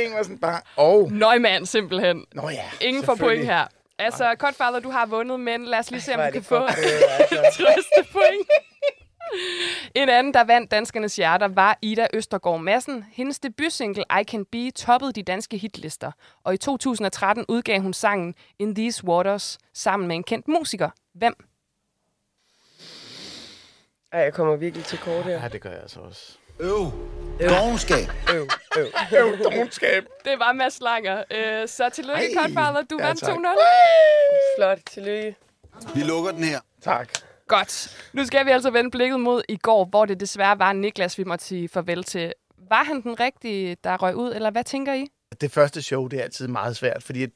Ingen 0.00 0.16
var 0.16 0.22
sådan 0.22 0.38
bare... 0.38 0.60
Og... 0.76 1.12
Nøgmand, 1.12 1.66
simpelthen. 1.66 2.24
Nå 2.34 2.48
ja, 2.48 2.64
Ingen 2.80 3.04
får 3.04 3.14
point 3.14 3.44
her. 3.44 3.66
Altså, 3.98 4.34
Godfather, 4.38 4.80
du 4.80 4.90
har 4.90 5.06
vundet, 5.06 5.40
men 5.40 5.64
lad 5.64 5.78
os 5.78 5.90
lige 5.90 6.00
se, 6.00 6.14
om 6.14 6.18
du 6.18 6.22
kan 6.24 6.32
det 6.32 6.44
få 6.44 6.58
gået, 6.58 6.68
altså. 7.18 7.36
trøste 7.36 8.12
point. 8.12 8.48
En 9.94 10.08
anden, 10.08 10.34
der 10.34 10.44
vandt 10.44 10.70
danskernes 10.70 11.16
hjerter, 11.16 11.48
var 11.48 11.78
Ida 11.82 12.06
Østergaard 12.14 12.60
Madsen. 12.60 13.04
Hendes 13.12 13.38
debutsingle 13.38 14.04
I 14.20 14.24
Can 14.24 14.44
Be 14.44 14.70
toppede 14.70 15.12
de 15.12 15.22
danske 15.22 15.56
hitlister. 15.58 16.12
Og 16.44 16.54
i 16.54 16.56
2013 16.56 17.44
udgav 17.48 17.80
hun 17.80 17.92
sangen 17.92 18.34
In 18.58 18.74
These 18.74 19.04
Waters 19.04 19.58
sammen 19.74 20.08
med 20.08 20.16
en 20.16 20.22
kendt 20.24 20.48
musiker. 20.48 20.90
Hvem? 21.14 21.34
Ej, 24.12 24.20
jeg 24.20 24.32
kommer 24.34 24.56
virkelig 24.56 24.84
til 24.84 24.98
kort 24.98 25.24
her. 25.24 25.42
Ja, 25.42 25.48
det 25.48 25.60
gør 25.60 25.70
jeg 25.70 25.80
altså 25.80 26.00
også. 26.00 26.38
Øv. 26.60 26.92
Dogenskab. 27.48 28.08
Øv, 28.34 28.46
øv. 28.78 28.86
Øv, 29.18 29.38
dogenskab. 29.44 30.04
Det 30.24 30.38
var 30.38 30.52
Mads 30.52 30.80
Langer. 30.80 31.24
Øh, 31.30 31.68
så 31.68 31.88
tillykke. 31.92 32.34
Godfather. 32.36 32.82
Du 32.90 32.96
Ja, 33.00 33.06
vandt 33.06 33.20
tak. 33.20 33.36
2-0. 33.36 33.38
Flot, 34.58 34.78
tillykke. 34.90 35.36
Vi 35.94 36.00
lukker 36.00 36.30
den 36.30 36.44
her. 36.44 36.60
Tak. 36.82 37.08
Godt. 37.48 37.96
Nu 38.12 38.24
skal 38.24 38.46
vi 38.46 38.50
altså 38.50 38.70
vende 38.70 38.90
blikket 38.90 39.20
mod 39.20 39.42
i 39.48 39.56
går, 39.56 39.84
hvor 39.84 40.04
det 40.04 40.20
desværre 40.20 40.58
var 40.58 40.72
Niklas, 40.72 41.18
vi 41.18 41.24
måtte 41.24 41.44
sige 41.44 41.68
farvel 41.68 42.04
til. 42.04 42.32
Var 42.70 42.84
han 42.84 43.02
den 43.02 43.20
rigtige, 43.20 43.76
der 43.84 43.96
røg 44.02 44.16
ud, 44.16 44.34
eller 44.34 44.50
hvad 44.50 44.64
tænker 44.64 44.94
I? 44.94 45.06
Det 45.40 45.52
første 45.52 45.82
show, 45.82 46.06
det 46.08 46.18
er 46.18 46.22
altid 46.22 46.48
meget 46.48 46.76
svært, 46.76 47.02
fordi 47.02 47.22
at, 47.22 47.30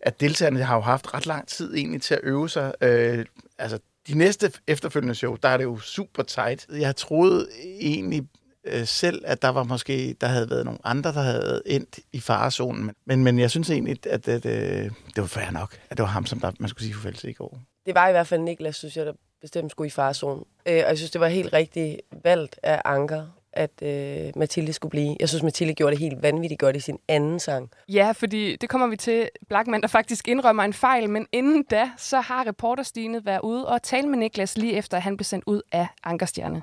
at 0.00 0.20
deltagerne 0.20 0.62
har 0.62 0.74
jo 0.74 0.80
haft 0.80 1.14
ret 1.14 1.26
lang 1.26 1.48
tid 1.48 1.74
egentlig 1.74 2.02
til 2.02 2.14
at 2.14 2.20
øve 2.22 2.48
sig. 2.48 2.72
Øh, 2.80 3.24
altså, 3.58 3.78
de 4.08 4.18
næste 4.18 4.52
efterfølgende 4.66 5.14
show, 5.14 5.36
der 5.36 5.48
er 5.48 5.56
det 5.56 5.64
jo 5.64 5.78
super 5.78 6.22
tight. 6.22 6.66
Jeg 6.70 6.96
troede 6.96 7.48
egentlig 7.80 8.28
øh, 8.64 8.86
selv, 8.86 9.22
at 9.26 9.42
der 9.42 9.48
var 9.48 9.62
måske, 9.62 10.16
der 10.20 10.26
havde 10.26 10.50
været 10.50 10.64
nogle 10.64 10.80
andre, 10.84 11.12
der 11.12 11.22
havde 11.22 11.62
endt 11.66 11.98
i 12.12 12.20
farezonen. 12.20 12.90
Men, 13.06 13.24
men 13.24 13.38
jeg 13.38 13.50
synes 13.50 13.70
egentlig, 13.70 14.06
at, 14.06 14.28
at, 14.28 14.44
at 14.44 14.46
øh, 14.46 14.84
det 14.84 15.16
var 15.16 15.26
fair 15.26 15.50
nok, 15.50 15.78
at 15.90 15.96
det 15.96 16.02
var 16.02 16.08
ham, 16.08 16.26
som 16.26 16.40
der, 16.40 16.52
man 16.60 16.68
skulle 16.68 16.84
sige 16.84 16.94
farvel 16.94 17.14
til 17.14 17.30
i 17.30 17.32
går. 17.32 17.60
Det 17.86 17.94
var 17.94 18.08
i 18.08 18.12
hvert 18.12 18.26
fald 18.26 18.40
Niklas, 18.40 18.76
synes 18.76 18.96
jeg, 18.96 19.06
der 19.06 19.12
bestemt 19.40 19.70
skulle 19.70 19.86
i 19.86 19.90
farzonen. 19.90 20.44
Øh, 20.66 20.82
og 20.84 20.88
jeg 20.88 20.96
synes, 20.96 21.10
det 21.10 21.20
var 21.20 21.28
helt 21.28 21.52
rigtigt 21.52 22.00
valgt 22.24 22.60
af 22.62 22.82
Anker, 22.84 23.26
at 23.52 23.82
øh, 23.82 24.32
Mathilde 24.36 24.72
skulle 24.72 24.90
blive. 24.90 25.16
Jeg 25.20 25.28
synes, 25.28 25.42
Mathilde 25.42 25.74
gjorde 25.74 25.90
det 25.90 26.00
helt 26.00 26.22
vanvittigt 26.22 26.60
godt 26.60 26.76
i 26.76 26.80
sin 26.80 26.98
anden 27.08 27.40
sang. 27.40 27.70
Ja, 27.88 28.12
fordi 28.12 28.56
det 28.56 28.68
kommer 28.68 28.86
vi 28.86 28.96
til. 28.96 29.28
Blackman, 29.48 29.80
der 29.80 29.88
faktisk 29.88 30.28
indrømmer 30.28 30.62
en 30.62 30.72
fejl, 30.72 31.10
men 31.10 31.26
inden 31.32 31.62
da, 31.62 31.90
så 31.96 32.20
har 32.20 32.46
reporter 32.46 32.82
Stine 32.82 33.26
været 33.26 33.40
ude 33.40 33.68
og 33.68 33.82
tale 33.82 34.08
med 34.08 34.18
Niklas 34.18 34.58
lige 34.58 34.72
efter, 34.72 34.96
at 34.96 35.02
han 35.02 35.16
blev 35.16 35.24
sendt 35.24 35.44
ud 35.46 35.62
af 35.72 35.86
Ankerstjerne. 36.04 36.62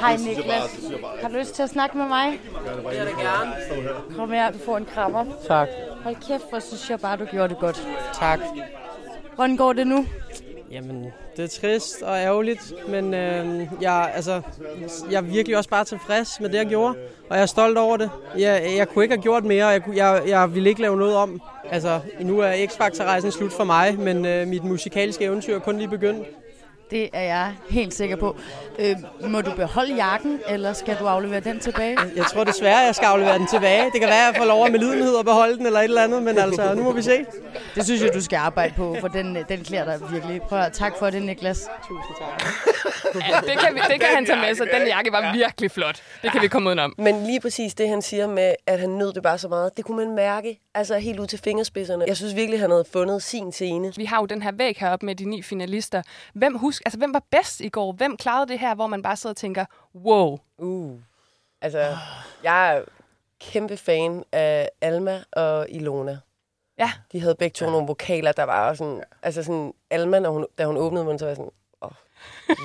Hej 0.00 0.16
Niklas. 0.16 0.80
Har 1.22 1.28
du 1.28 1.34
lyst 1.34 1.54
til 1.54 1.62
at 1.62 1.70
snakke 1.70 1.98
med 1.98 2.06
mig? 2.06 2.40
Det 2.90 2.98
er 2.98 3.04
da 3.04 3.10
gerne. 3.10 3.52
Kom 4.16 4.30
her, 4.30 4.50
du 4.50 4.58
får 4.58 4.76
en 4.76 4.84
krammer. 4.84 5.24
Tak. 5.46 5.68
Hold 6.04 6.16
kæft, 6.28 6.50
hvor 6.50 6.58
synes 6.58 6.90
jeg 6.90 7.00
bare, 7.00 7.16
du 7.16 7.24
gjorde 7.24 7.48
det 7.48 7.58
godt. 7.58 7.88
Tak. 8.14 8.40
Hvordan 9.34 9.56
går 9.56 9.72
det 9.72 9.86
nu? 9.86 10.06
Jamen, 10.70 11.06
det 11.36 11.44
er 11.44 11.60
trist 11.60 12.02
og 12.02 12.16
ærgerligt, 12.16 12.72
men 12.88 13.14
øh, 13.14 13.60
jeg, 13.80 14.12
altså, 14.14 14.40
jeg 15.10 15.16
er 15.16 15.20
virkelig 15.20 15.56
også 15.56 15.70
bare 15.70 15.84
tilfreds 15.84 16.40
med 16.40 16.48
det, 16.48 16.58
jeg 16.58 16.66
gjorde, 16.66 16.94
og 17.30 17.36
jeg 17.36 17.42
er 17.42 17.46
stolt 17.46 17.78
over 17.78 17.96
det. 17.96 18.10
Jeg, 18.38 18.74
jeg 18.76 18.88
kunne 18.88 19.04
ikke 19.04 19.14
have 19.14 19.22
gjort 19.22 19.44
mere, 19.44 19.66
jeg, 19.66 19.82
jeg, 19.94 20.22
jeg 20.26 20.54
ville 20.54 20.68
ikke 20.68 20.80
lave 20.80 20.96
noget 20.96 21.16
om. 21.16 21.40
Altså, 21.70 22.00
nu 22.20 22.40
er 22.40 22.66
X-Factor-rejsen 22.66 23.30
slut 23.30 23.52
for 23.52 23.64
mig, 23.64 23.98
men 23.98 24.26
øh, 24.26 24.46
mit 24.48 24.64
musikalske 24.64 25.24
eventyr 25.24 25.54
er 25.54 25.58
kun 25.58 25.78
lige 25.78 25.88
begyndt. 25.88 26.26
Det 26.92 27.10
er 27.12 27.22
jeg 27.22 27.54
helt 27.70 27.94
sikker 27.94 28.16
på. 28.16 28.36
Øh, 28.78 28.96
må 29.30 29.40
du 29.40 29.50
beholde 29.56 29.94
jakken, 29.94 30.40
eller 30.48 30.72
skal 30.72 30.96
du 31.00 31.06
aflevere 31.06 31.40
den 31.40 31.60
tilbage? 31.60 31.98
Jeg 32.16 32.24
tror 32.26 32.44
desværre, 32.44 32.78
jeg 32.78 32.94
skal 32.94 33.06
aflevere 33.06 33.38
den 33.38 33.46
tilbage. 33.46 33.84
Det 33.84 34.00
kan 34.00 34.08
være, 34.08 34.28
at 34.28 34.32
jeg 34.32 34.34
får 34.36 34.44
lov 34.44 34.70
med 34.70 34.78
lidenhed 34.78 35.14
og 35.14 35.24
beholde 35.24 35.56
den 35.56 35.66
eller 35.66 35.80
et 35.80 35.84
eller 35.84 36.02
andet, 36.02 36.22
men 36.22 36.38
altså, 36.38 36.74
nu 36.74 36.82
må 36.82 36.92
vi 36.92 37.02
se. 37.02 37.24
Det 37.74 37.84
synes 37.84 38.02
jeg, 38.02 38.14
du 38.14 38.20
skal 38.20 38.36
arbejde 38.36 38.74
på, 38.76 38.96
for 39.00 39.08
den, 39.08 39.38
den 39.48 39.64
klæder 39.64 39.84
dig 39.84 40.12
virkelig. 40.12 40.42
Prøv 40.42 40.58
at, 40.58 40.72
tak 40.72 40.92
for 40.98 41.10
det, 41.10 41.22
Niklas. 41.22 41.68
Tusind 41.88 42.16
tak. 42.18 42.42
Ja, 43.14 43.40
det, 43.40 43.58
kan 43.58 43.74
vi, 43.74 43.80
det 43.88 44.00
kan 44.00 44.08
han 44.14 44.26
tage 44.26 44.40
med 44.40 44.54
sig. 44.54 44.66
Den 44.72 44.86
jakke 44.86 45.12
var 45.12 45.32
virkelig 45.32 45.70
flot. 45.70 46.02
Det 46.22 46.32
kan 46.32 46.42
vi 46.42 46.48
komme 46.48 46.68
udenom. 46.68 46.94
Men 46.98 47.26
lige 47.26 47.40
præcis 47.40 47.74
det, 47.74 47.88
han 47.88 48.02
siger 48.02 48.26
med, 48.26 48.54
at 48.66 48.80
han 48.80 48.88
nød 48.90 49.12
det 49.12 49.22
bare 49.22 49.38
så 49.38 49.48
meget, 49.48 49.76
det 49.76 49.84
kunne 49.84 49.96
man 49.96 50.16
mærke, 50.16 50.60
altså 50.74 50.98
helt 50.98 51.20
ud 51.20 51.26
til 51.26 51.38
fingerspidserne. 51.44 52.04
Jeg 52.06 52.16
synes 52.16 52.36
virkelig, 52.36 52.60
han 52.60 52.70
havde 52.70 52.84
fundet 52.92 53.22
sin 53.22 53.52
scene. 53.52 53.92
Vi 53.96 54.04
har 54.04 54.20
jo 54.20 54.26
den 54.26 54.42
her 54.42 54.52
væg 54.52 54.76
heroppe 54.80 55.06
med 55.06 55.14
de 55.14 55.24
ni 55.24 55.42
finalister. 55.42 56.02
Hvem, 56.34 56.56
husk, 56.56 56.81
altså, 56.86 56.98
hvem 56.98 57.14
var 57.14 57.22
bedst 57.30 57.60
i 57.60 57.68
går? 57.68 57.92
Hvem 57.92 58.16
klarede 58.16 58.48
det 58.48 58.58
her, 58.58 58.74
hvor 58.74 58.86
man 58.86 59.02
bare 59.02 59.16
sidder 59.16 59.32
og 59.32 59.36
tænker, 59.36 59.64
wow. 59.94 60.38
Uh. 60.58 60.98
Altså, 61.60 61.96
jeg 62.42 62.76
er 62.76 62.82
kæmpe 63.40 63.76
fan 63.76 64.24
af 64.32 64.70
Alma 64.80 65.22
og 65.32 65.66
Ilona. 65.68 66.18
Ja. 66.78 66.92
De 67.12 67.20
havde 67.20 67.34
begge 67.34 67.54
to 67.54 67.64
ja. 67.64 67.70
nogle 67.70 67.86
vokaler, 67.86 68.32
der 68.32 68.42
var 68.42 68.74
sådan... 68.74 68.96
Ja. 68.96 69.02
Altså 69.22 69.42
sådan, 69.42 69.72
Alma, 69.90 70.18
når 70.18 70.30
hun, 70.30 70.46
da 70.58 70.64
hun 70.64 70.76
åbnede 70.76 71.04
munden, 71.04 71.18
så 71.18 71.26
var 71.26 71.34
sådan... 71.34 71.50
Åh, 71.82 71.90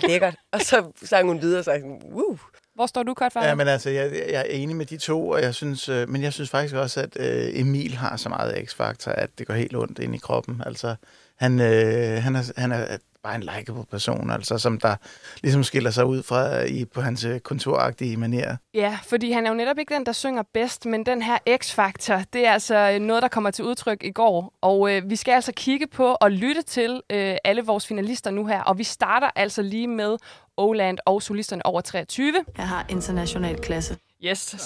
lækkert. 0.08 0.36
og 0.54 0.62
så 0.62 0.92
sang 1.04 1.28
hun 1.28 1.42
videre 1.42 1.60
og 1.60 1.66
sagde 1.66 1.80
sådan... 1.80 2.02
Woo. 2.12 2.38
Hvor 2.76 2.86
står 2.86 3.04
du, 3.04 3.14
Kurt, 3.14 3.34
for? 3.34 3.40
Ja, 3.40 3.56
men 3.56 3.68
altså, 3.68 3.90
jeg, 3.90 4.12
jeg 4.14 4.40
er 4.40 4.44
enig 4.44 4.76
med 4.76 4.86
de 4.86 4.98
to, 4.98 5.30
og 5.30 5.42
jeg 5.42 5.56
synes, 5.56 5.90
øh, 5.90 6.10
men 6.10 6.24
jeg 6.24 6.34
synes 6.34 6.50
faktisk 6.50 6.76
også, 6.76 7.02
at 7.02 7.18
øh, 7.20 7.60
Emil 7.60 7.96
har 7.96 8.18
så 8.18 8.30
meget 8.30 8.70
x-faktor, 8.70 9.12
at 9.12 9.30
det 9.40 9.48
går 9.48 9.54
helt 9.54 9.76
ondt 9.76 10.00
ind 10.00 10.16
i 10.16 10.18
kroppen. 10.18 10.62
Altså, 10.66 10.96
han, 11.36 11.60
øh, 11.60 12.24
han, 12.24 12.36
er, 12.36 12.60
han 12.62 12.72
er 12.72 12.98
bare 13.24 13.36
en 13.36 13.42
likeable 13.42 13.86
person, 13.92 14.32
altså, 14.32 14.58
som 14.58 14.80
der 14.80 14.96
ligesom 15.42 15.64
skiller 15.64 15.92
sig 15.92 16.06
ud 16.06 16.24
fra 16.24 16.62
i, 16.64 16.86
på 16.86 17.02
hans 17.02 17.24
øh, 17.24 17.40
kontoragtige 17.40 18.18
manier. 18.18 18.56
Ja, 18.74 19.00
fordi 19.04 19.32
han 19.32 19.46
er 19.46 19.50
jo 19.50 19.56
netop 19.56 19.78
ikke 19.80 19.94
den, 19.94 20.06
der 20.06 20.12
synger 20.12 20.44
bedst, 20.54 20.86
men 20.86 21.06
den 21.06 21.22
her 21.22 21.38
X-faktor, 21.58 22.22
det 22.34 22.48
er 22.48 22.52
altså 22.52 22.98
noget, 23.02 23.24
der 23.24 23.30
kommer 23.30 23.52
til 23.52 23.66
udtryk 23.66 24.04
i 24.04 24.12
går. 24.12 24.54
Og 24.62 24.96
øh, 24.96 25.10
vi 25.10 25.16
skal 25.16 25.32
altså 25.32 25.52
kigge 25.56 25.88
på 25.88 26.18
og 26.22 26.32
lytte 26.32 26.62
til 26.62 27.02
øh, 27.10 27.36
alle 27.44 27.62
vores 27.62 27.88
finalister 27.88 28.32
nu 28.32 28.46
her. 28.46 28.62
Og 28.62 28.78
vi 28.78 28.84
starter 28.84 29.30
altså 29.36 29.62
lige 29.62 29.88
med 29.88 30.18
Oland 30.58 30.98
og 31.06 31.22
solisterne 31.22 31.66
over 31.66 31.82
23. 31.82 32.34
Jeg 32.58 32.68
har 32.68 32.86
international 32.90 33.58
klasse. 33.58 33.98
Yes, 34.24 34.40
så 34.40 34.58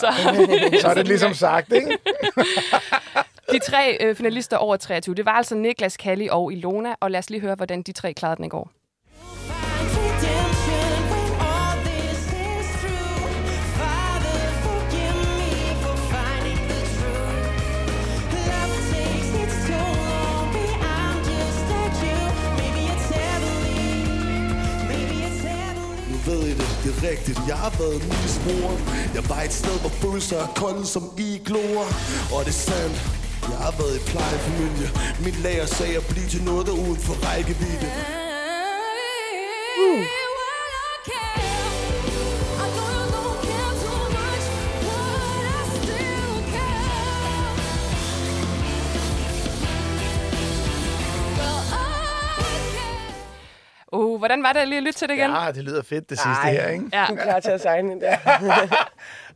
Så 0.81 0.87
er 0.87 0.93
det 0.93 1.07
ligesom 1.07 1.33
sagt, 1.33 1.73
ikke? 1.73 1.97
de 3.51 3.59
tre 3.59 3.97
øh, 4.01 4.15
finalister 4.15 4.57
over 4.57 4.77
23, 4.77 5.15
det 5.15 5.25
var 5.25 5.31
altså 5.31 5.55
Niklas, 5.55 5.97
Kalli 5.97 6.27
og 6.31 6.53
Ilona. 6.53 6.95
Og 6.99 7.11
lad 7.11 7.19
os 7.19 7.29
lige 7.29 7.41
høre, 7.41 7.55
hvordan 7.55 7.81
de 7.81 7.91
tre 7.91 8.13
klarede 8.13 8.37
den 8.37 8.45
i 8.45 8.49
går. 8.49 8.71
Ved 26.25 26.43
I 26.43 26.49
det, 26.49 26.57
det 26.83 26.91
er 26.97 27.09
rigtigt, 27.09 27.39
jeg 27.47 27.55
har 27.55 27.73
været 27.79 27.95
en 27.95 28.07
misbruger 28.09 28.75
Jeg 29.15 29.29
var 29.29 29.41
et 29.41 29.53
sted, 29.53 29.79
hvor 29.79 29.89
følelser 29.89 30.37
er 30.37 30.47
kolde 30.55 30.85
som 30.85 31.03
igloer 31.17 31.87
Og 32.35 32.39
det 32.45 32.47
er 32.47 32.61
sandt, 32.69 33.20
jeg 33.51 33.59
har 33.67 33.73
været 33.81 33.95
i 33.99 34.01
plejefamilie 34.11 34.87
Mit 35.25 35.37
lærer 35.45 35.65
sagde 35.77 35.95
at 36.01 36.05
blive 36.11 36.27
til 36.33 36.41
noget, 36.49 36.63
der 36.67 36.73
er 36.75 36.81
uden 36.85 36.99
for 37.07 37.15
rækkevidde 37.27 37.89
Uh, 53.93 54.17
hvordan 54.17 54.43
var 54.43 54.53
det 54.53 54.67
lige 54.67 54.77
at 54.77 54.83
lytte 54.83 54.99
til 54.99 55.07
det 55.09 55.15
igen? 55.15 55.31
Ja, 55.31 55.51
det 55.51 55.63
lyder 55.63 55.83
fedt, 55.83 56.09
det 56.09 56.17
sidste 56.17 56.29
Ej. 56.43 56.51
her, 56.51 56.67
ikke? 56.67 56.85
Ja. 56.93 57.05
Du 57.09 57.13
er 57.13 57.23
klar 57.23 57.39
til 57.39 57.51
at 57.51 57.61
sejle 57.61 57.89
den 57.89 58.01
der. 58.01 58.17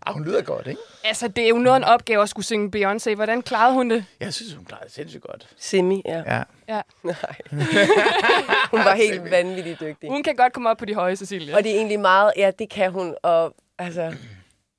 Ah, 0.05 0.13
hun 0.13 0.25
lyder 0.25 0.41
godt, 0.41 0.67
ikke? 0.67 0.81
Altså, 1.03 1.27
det 1.27 1.43
er 1.43 1.47
jo 1.49 1.57
noget 1.57 1.77
en 1.77 1.83
opgave 1.83 2.21
at 2.23 2.29
skulle 2.29 2.45
synge 2.45 2.71
Beyoncé. 2.75 3.15
Hvordan 3.15 3.41
klarede 3.41 3.73
hun 3.73 3.89
det? 3.89 4.05
Jeg 4.19 4.33
synes, 4.33 4.53
hun 4.53 4.65
klarede 4.65 4.85
det 4.85 4.93
sindssygt 4.93 5.23
godt. 5.23 5.47
Semi, 5.57 6.01
ja. 6.05 6.23
Ja. 6.25 6.43
Ja. 6.67 6.81
Nej. 7.03 7.35
hun 8.71 8.79
var 8.79 8.95
helt 8.95 9.31
vanvittigt 9.31 9.79
dygtig. 9.79 10.09
Hun 10.09 10.23
kan 10.23 10.35
godt 10.35 10.53
komme 10.53 10.69
op 10.69 10.77
på 10.77 10.85
de 10.85 10.95
høje, 10.95 11.15
Cecilia. 11.15 11.55
Og 11.55 11.63
det 11.63 11.71
er 11.71 11.75
egentlig 11.75 11.99
meget, 11.99 12.31
ja, 12.37 12.51
det 12.59 12.69
kan 12.69 12.91
hun, 12.91 13.15
og 13.23 13.55
altså, 13.77 14.15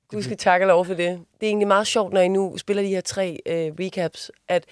gud 0.09 0.23
skal 0.23 0.37
takke 0.37 0.65
lov 0.65 0.85
for 0.85 0.93
det. 0.93 1.19
Det 1.39 1.45
er 1.45 1.49
egentlig 1.49 1.67
meget 1.67 1.87
sjovt, 1.87 2.13
når 2.13 2.21
I 2.21 2.27
nu 2.27 2.57
spiller 2.57 2.83
de 2.83 2.89
her 2.89 3.01
tre 3.01 3.39
øh, 3.45 3.71
recaps, 3.79 4.31
at 4.47 4.65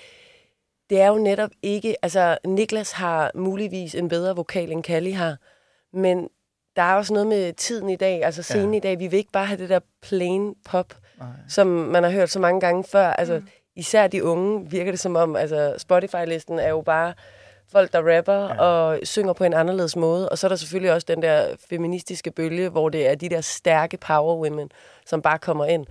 det 0.90 1.02
er 1.02 1.08
jo 1.08 1.18
netop 1.18 1.50
ikke, 1.62 1.96
altså 2.02 2.38
Niklas 2.46 2.92
har 2.92 3.32
muligvis 3.36 3.96
en 3.96 4.10
bedre 4.10 4.36
vokal, 4.36 4.72
end 4.72 4.84
Kalli 4.84 5.12
har, 5.12 5.38
men 5.94 6.30
der 6.76 6.82
er 6.82 6.96
også 6.96 7.14
noget 7.14 7.28
med 7.28 7.54
tiden 7.54 7.90
i 7.90 7.96
dag, 7.96 8.24
altså 8.24 8.44
scenen 8.44 8.74
ja. 8.74 8.78
i 8.78 8.80
dag, 8.80 9.00
vi 9.00 9.08
vil 9.08 9.18
ikke 9.18 9.32
bare 9.32 9.46
have 9.46 9.62
det 9.62 9.70
der 9.70 9.80
plain 10.02 10.56
pop, 10.66 10.94
Nej. 11.20 11.28
som 11.50 11.68
man 11.68 12.04
har 12.04 12.12
hørt 12.12 12.30
så 12.30 12.40
mange 12.40 12.60
gange 12.62 12.84
før, 12.84 13.08
altså 13.08 13.40
mm. 13.40 13.48
især 13.76 14.08
de 14.08 14.24
unge 14.24 14.70
virker 14.70 14.92
det 14.92 15.00
som 15.00 15.16
om, 15.16 15.36
altså 15.36 15.76
Spotify-listen 15.78 16.60
er 16.60 16.70
jo 16.70 16.82
bare 16.82 17.14
folk, 17.72 17.94
der 17.94 18.18
rapper 18.18 18.34
ja. 18.34 18.62
og 18.62 19.00
synger 19.04 19.34
på 19.34 19.44
en 19.44 19.54
anderledes 19.54 19.96
måde. 19.96 20.30
Og 20.30 20.38
så 20.38 20.48
er 20.48 20.50
der 20.50 20.56
selvfølgelig 20.56 20.94
også 20.94 21.06
den 21.08 21.22
der 21.22 21.56
feministiske 21.70 22.32
bølge, 22.32 22.70
hvor 22.70 22.90
det 22.90 23.08
er 23.08 23.16
de 23.16 23.30
der 23.30 23.42
stærke 23.42 23.98
power 23.98 24.36
women, 24.36 24.72
som 25.06 25.22
bare 25.22 25.40
kommer 25.40 25.66
ind. 25.66 25.86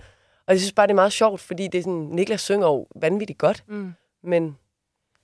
Og 0.47 0.53
jeg 0.53 0.59
synes 0.59 0.73
bare, 0.73 0.87
det 0.87 0.91
er 0.91 0.95
meget 0.95 1.11
sjovt, 1.13 1.41
fordi 1.41 1.67
det 1.67 1.77
er 1.77 1.81
sådan, 1.83 1.93
Niklas 2.11 2.41
synger 2.41 2.67
jo 2.67 2.87
vanvittigt 2.95 3.39
godt, 3.39 3.63
Mm. 3.67 3.93
men 4.23 4.57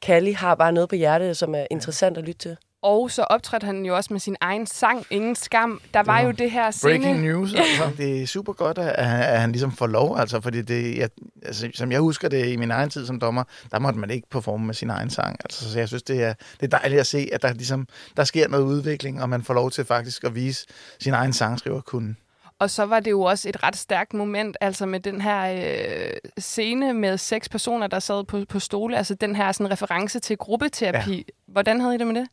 Kalli 0.02 0.32
har 0.32 0.56
bare 0.56 0.72
noget 0.72 0.90
på 0.90 0.96
hjertet, 0.96 1.38
som 1.38 1.56
er 1.56 1.66
interessant 1.72 2.18
at 2.18 2.24
lytte 2.24 2.40
til. 2.40 2.58
Og 2.84 3.12
så 3.12 3.24
optrådte 3.24 3.66
han 3.66 3.86
jo 3.86 3.96
også 3.96 4.14
med 4.14 4.20
sin 4.20 4.36
egen 4.42 4.66
sang, 4.66 5.06
Ingen 5.10 5.36
Skam. 5.36 5.82
Der 5.94 6.04
var 6.04 6.20
jo 6.20 6.32
det 6.32 6.52
her 6.52 6.72
scene... 6.72 7.00
Breaking 7.00 7.22
news, 7.22 7.54
altså. 7.56 7.92
Det 7.98 8.22
er 8.22 8.28
super 8.28 8.54
godt, 8.54 8.78
at 8.78 9.06
han, 9.06 9.24
at 9.24 9.42
han 9.42 9.52
ligesom 9.52 9.72
får 9.72 9.88
lov, 9.88 10.18
altså, 10.20 10.42
fordi 10.42 10.62
det, 10.62 10.98
jeg, 10.98 11.10
altså, 11.46 11.70
som 11.74 11.92
jeg 11.92 12.00
husker 12.00 12.30
det 12.30 12.48
i 12.48 12.56
min 12.56 12.72
egen 12.72 12.90
tid 12.90 13.06
som 13.06 13.20
dommer, 13.20 13.44
der 13.72 13.80
måtte 13.80 14.00
man 14.00 14.10
ikke 14.10 14.30
performe 14.30 14.66
med 14.66 14.74
sin 14.74 14.90
egen 14.90 15.10
sang. 15.10 15.38
Altså, 15.40 15.72
så 15.72 15.80
jeg 15.80 15.88
synes, 15.88 16.04
det 16.04 16.24
er, 16.24 16.34
det 16.62 16.74
er 16.74 16.78
dejligt 16.78 17.00
at 17.00 17.08
se, 17.08 17.30
at 17.32 17.42
der, 17.42 17.54
ligesom, 17.54 17.88
der 18.18 18.24
sker 18.24 18.48
noget 18.48 18.64
udvikling, 18.64 19.22
og 19.22 19.30
man 19.30 19.44
får 19.44 19.54
lov 19.54 19.72
til 19.72 19.86
faktisk 19.86 20.24
at 20.24 20.36
vise 20.36 20.66
sin 21.00 21.14
egen 21.14 21.34
sangskriver 21.34 21.82
kunne. 21.82 22.16
Og 22.60 22.70
så 22.70 22.86
var 22.86 23.00
det 23.00 23.12
jo 23.12 23.22
også 23.22 23.50
et 23.50 23.64
ret 23.64 23.76
stærkt 23.76 24.14
moment, 24.14 24.58
altså 24.62 24.86
med 24.86 25.00
den 25.00 25.22
her 25.22 25.54
øh, 25.54 26.14
scene 26.38 26.94
med 26.94 27.18
seks 27.18 27.50
personer, 27.50 27.88
der 27.88 28.00
sad 28.00 28.24
på, 28.24 28.46
på 28.50 28.60
stole. 28.60 28.98
Altså 28.98 29.16
den 29.16 29.36
her 29.36 29.52
sådan, 29.52 29.72
reference 29.72 30.20
til 30.20 30.38
gruppeterapi. 30.38 31.16
Ja. 31.18 31.24
Hvordan 31.48 31.82
havde 31.82 31.96
I 31.96 31.98
det 31.98 32.08
med 32.08 32.16
det? 32.16 32.28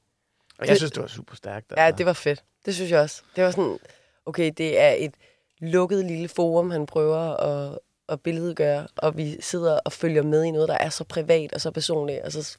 Og 0.59 0.67
jeg 0.67 0.77
synes, 0.77 0.93
det 0.93 1.03
var 1.03 1.09
super 1.09 1.37
stærkt. 1.37 1.67
Altså. 1.71 1.85
Ja, 1.85 1.91
det 1.91 2.07
var 2.07 2.13
fedt. 2.13 2.45
Det 2.67 2.75
synes 2.75 2.91
jeg 2.91 3.01
også. 3.01 3.23
Det 3.37 3.45
var 3.45 3.51
sådan, 3.51 3.79
okay, 4.27 4.53
det 4.57 4.81
er 4.81 4.95
et 4.99 5.15
lukket 5.61 6.05
lille 6.05 6.29
forum, 6.29 6.71
han 6.71 6.87
prøver 6.87 7.37
at, 7.37 7.79
at 8.09 8.21
billedgøre, 8.21 8.87
og 8.97 9.17
vi 9.17 9.37
sidder 9.41 9.79
og 9.85 9.93
følger 9.93 10.23
med 10.23 10.45
i 10.45 10.51
noget, 10.51 10.69
der 10.69 10.79
er 10.79 10.89
så 10.89 11.05
privat 11.05 11.53
og 11.53 11.61
så 11.61 11.71
personligt, 11.71 12.21
og 12.21 12.33
så 12.33 12.59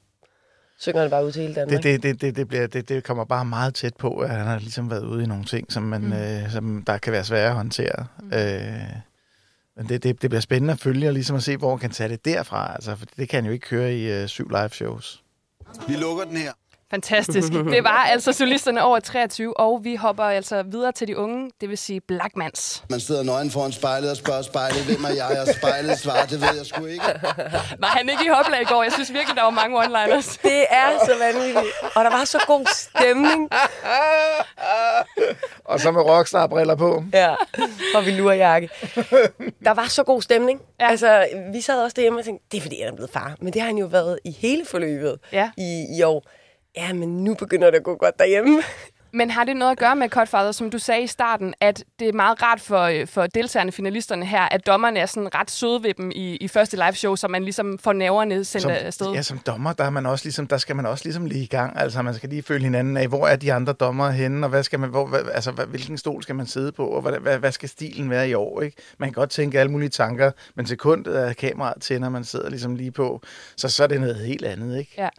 synger 0.79 1.01
han 1.01 1.09
bare 1.09 1.25
ud 1.25 1.31
til 1.31 1.41
hele 1.41 1.55
Danmark. 1.55 1.83
Det, 1.83 2.03
det, 2.03 2.03
det, 2.03 2.21
det, 2.21 2.35
det, 2.35 2.47
bliver, 2.47 2.67
det, 2.67 2.89
det 2.89 3.03
kommer 3.03 3.25
bare 3.25 3.45
meget 3.45 3.75
tæt 3.75 3.95
på, 3.97 4.17
at 4.17 4.29
han 4.29 4.45
har 4.45 4.59
ligesom 4.59 4.89
været 4.89 5.05
ude 5.05 5.23
i 5.23 5.27
nogle 5.27 5.45
ting, 5.45 5.71
som, 5.71 5.83
man, 5.83 6.01
mm. 6.01 6.13
øh, 6.13 6.51
som 6.51 6.83
der 6.87 6.97
kan 6.97 7.13
være 7.13 7.23
svære 7.23 7.49
at 7.49 7.55
håndtere. 7.55 8.05
Mm. 8.21 8.33
Øh, 8.33 9.09
men 9.75 9.89
det, 9.89 10.03
det, 10.03 10.21
det 10.21 10.29
bliver 10.29 10.41
spændende 10.41 10.73
at 10.73 10.79
følge, 10.79 11.07
og 11.07 11.13
ligesom 11.13 11.35
at 11.35 11.43
se, 11.43 11.57
hvor 11.57 11.69
han 11.69 11.79
kan 11.79 11.89
tage 11.89 12.09
det 12.09 12.25
derfra. 12.25 12.73
Altså, 12.73 12.95
for 12.95 13.05
det 13.17 13.29
kan 13.29 13.37
han 13.37 13.45
jo 13.45 13.51
ikke 13.51 13.67
køre 13.67 13.93
i 13.93 14.11
øh, 14.11 14.27
syv 14.27 14.49
live 14.49 14.69
shows. 14.69 15.23
Vi 15.87 15.93
lukker 15.93 16.23
den 16.23 16.37
her. 16.37 16.51
Fantastisk. 16.91 17.53
Det 17.75 17.83
var 17.83 18.07
altså 18.11 18.33
solisterne 18.33 18.83
over 18.83 18.99
23, 18.99 19.57
og 19.59 19.79
vi 19.83 19.95
hopper 19.95 20.23
altså 20.23 20.63
videre 20.63 20.91
til 20.91 21.07
de 21.07 21.17
unge, 21.17 21.51
det 21.61 21.69
vil 21.69 21.77
sige 21.77 22.01
Blackmans. 22.01 22.83
Man 22.89 22.99
sidder 22.99 23.23
nøgen 23.23 23.51
foran 23.51 23.71
spejlet 23.71 24.11
og 24.11 24.17
spørger 24.17 24.41
spejlet, 24.41 24.85
hvem 24.85 25.03
er 25.03 25.09
jeg? 25.15 25.41
Og 25.41 25.47
spejlet 25.55 25.99
svarer, 25.99 26.25
det 26.25 26.41
ved 26.41 26.47
jeg 26.57 26.65
sgu 26.65 26.85
ikke. 26.85 27.05
Var 27.83 27.87
han 27.87 28.09
ikke 28.09 28.25
i 28.25 28.29
hopla 28.33 28.59
i 28.61 28.63
går? 28.63 28.83
Jeg 28.83 28.91
synes 28.91 29.13
virkelig, 29.13 29.35
der 29.35 29.43
var 29.43 29.49
mange 29.49 29.83
one-liners. 29.83 30.37
Det 30.49 30.65
er 30.69 31.05
så 31.05 31.11
vanvittigt. 31.19 31.73
Og 31.95 32.03
der 32.03 32.09
var 32.09 32.25
så 32.25 32.39
god 32.47 32.65
stemning. 32.73 33.49
Og 35.65 35.79
så 35.79 35.91
med 35.91 36.01
rockstar-briller 36.01 36.75
på. 36.75 37.03
Ja, 37.13 37.35
og 37.95 38.05
vi 38.05 38.11
lurer 38.11 38.35
jakke. 38.35 38.69
Der 39.63 39.71
var 39.73 39.85
så 39.87 40.03
god 40.03 40.21
stemning. 40.21 40.61
Ja. 40.79 40.85
Ja. 40.85 40.91
Altså, 40.91 41.27
vi 41.53 41.61
sad 41.61 41.83
også 41.83 41.93
derhjemme 41.95 42.19
og 42.19 42.25
tænkte, 42.25 42.45
det 42.51 42.57
er 42.57 42.61
fordi, 42.61 42.81
han 42.81 42.91
er 42.91 42.95
blevet 42.95 43.11
far. 43.13 43.35
Men 43.41 43.53
det 43.53 43.61
har 43.61 43.67
han 43.67 43.77
jo 43.77 43.85
været 43.85 44.19
i 44.25 44.31
hele 44.31 44.65
forløbet 44.65 45.15
Ja. 45.31 45.49
i, 45.57 45.85
i 45.97 46.03
år. 46.03 46.23
Ja, 46.75 46.93
men 46.93 47.23
nu 47.23 47.35
begynder 47.35 47.71
det 47.71 47.77
at 47.77 47.83
gå 47.83 47.95
godt 47.95 48.19
derhjemme. 48.19 48.61
Men 49.13 49.31
har 49.31 49.43
det 49.43 49.57
noget 49.57 49.71
at 49.71 49.77
gøre 49.77 49.95
med, 49.95 50.09
Cutfather, 50.09 50.51
som 50.51 50.69
du 50.69 50.77
sagde 50.77 51.03
i 51.03 51.07
starten, 51.07 51.53
at 51.59 51.83
det 51.99 52.09
er 52.09 52.13
meget 52.13 52.43
rart 52.43 52.61
for, 52.61 52.81
øh, 52.81 53.07
for 53.07 53.27
deltagerne 53.27 53.71
finalisterne 53.71 54.25
her, 54.25 54.41
at 54.41 54.67
dommerne 54.67 54.99
er 54.99 55.05
sådan 55.05 55.35
ret 55.35 55.51
søde 55.51 55.83
ved 55.83 55.93
dem 55.93 56.11
i, 56.15 56.35
i 56.35 56.47
første 56.47 56.77
live 56.77 56.93
show, 56.93 57.15
så 57.15 57.27
man 57.27 57.43
ligesom 57.43 57.79
får 57.79 57.93
nerverne 57.93 58.45
sendt 58.45 58.61
som, 58.61 58.71
afsted? 58.71 59.11
Ja, 59.11 59.21
som 59.21 59.37
dommer, 59.37 59.73
der, 59.73 59.83
er 59.83 59.89
man 59.89 60.05
også 60.05 60.25
ligesom, 60.25 60.47
der 60.47 60.57
skal 60.57 60.75
man 60.75 60.85
også 60.85 61.05
ligesom 61.05 61.25
lige 61.25 61.43
i 61.43 61.47
gang. 61.47 61.79
Altså, 61.79 62.01
man 62.01 62.13
skal 62.13 62.29
lige 62.29 62.43
følge 62.43 62.63
hinanden 62.63 62.97
af, 62.97 63.07
hvor 63.07 63.27
er 63.27 63.35
de 63.35 63.53
andre 63.53 63.73
dommer 63.73 64.09
henne, 64.09 64.45
og 64.45 64.49
hvad 64.49 64.63
skal 64.63 64.79
man, 64.79 64.89
hvor, 64.89 65.07
hvad, 65.07 65.19
altså, 65.33 65.51
hvad, 65.51 65.65
hvilken 65.65 65.97
stol 65.97 66.23
skal 66.23 66.35
man 66.35 66.47
sidde 66.47 66.71
på, 66.71 66.87
og 66.87 67.01
hvad, 67.01 67.19
hvad, 67.19 67.39
hvad 67.39 67.51
skal 67.51 67.69
stilen 67.69 68.09
være 68.09 68.29
i 68.29 68.33
år? 68.33 68.61
Ikke? 68.61 68.77
Man 68.97 69.09
kan 69.09 69.13
godt 69.13 69.29
tænke 69.29 69.59
alle 69.59 69.71
mulige 69.71 69.89
tanker, 69.89 70.31
men 70.55 70.65
sekundet 70.65 71.13
af 71.13 71.35
kameraet 71.35 71.81
tænder, 71.81 72.09
man 72.09 72.23
sidder 72.23 72.49
ligesom 72.49 72.75
lige 72.75 72.91
på, 72.91 73.21
så 73.57 73.69
så 73.69 73.83
er 73.83 73.87
det 73.87 74.01
noget 74.01 74.15
helt 74.15 74.45
andet. 74.45 74.79
Ikke? 74.79 74.93
Ja. 74.97 75.09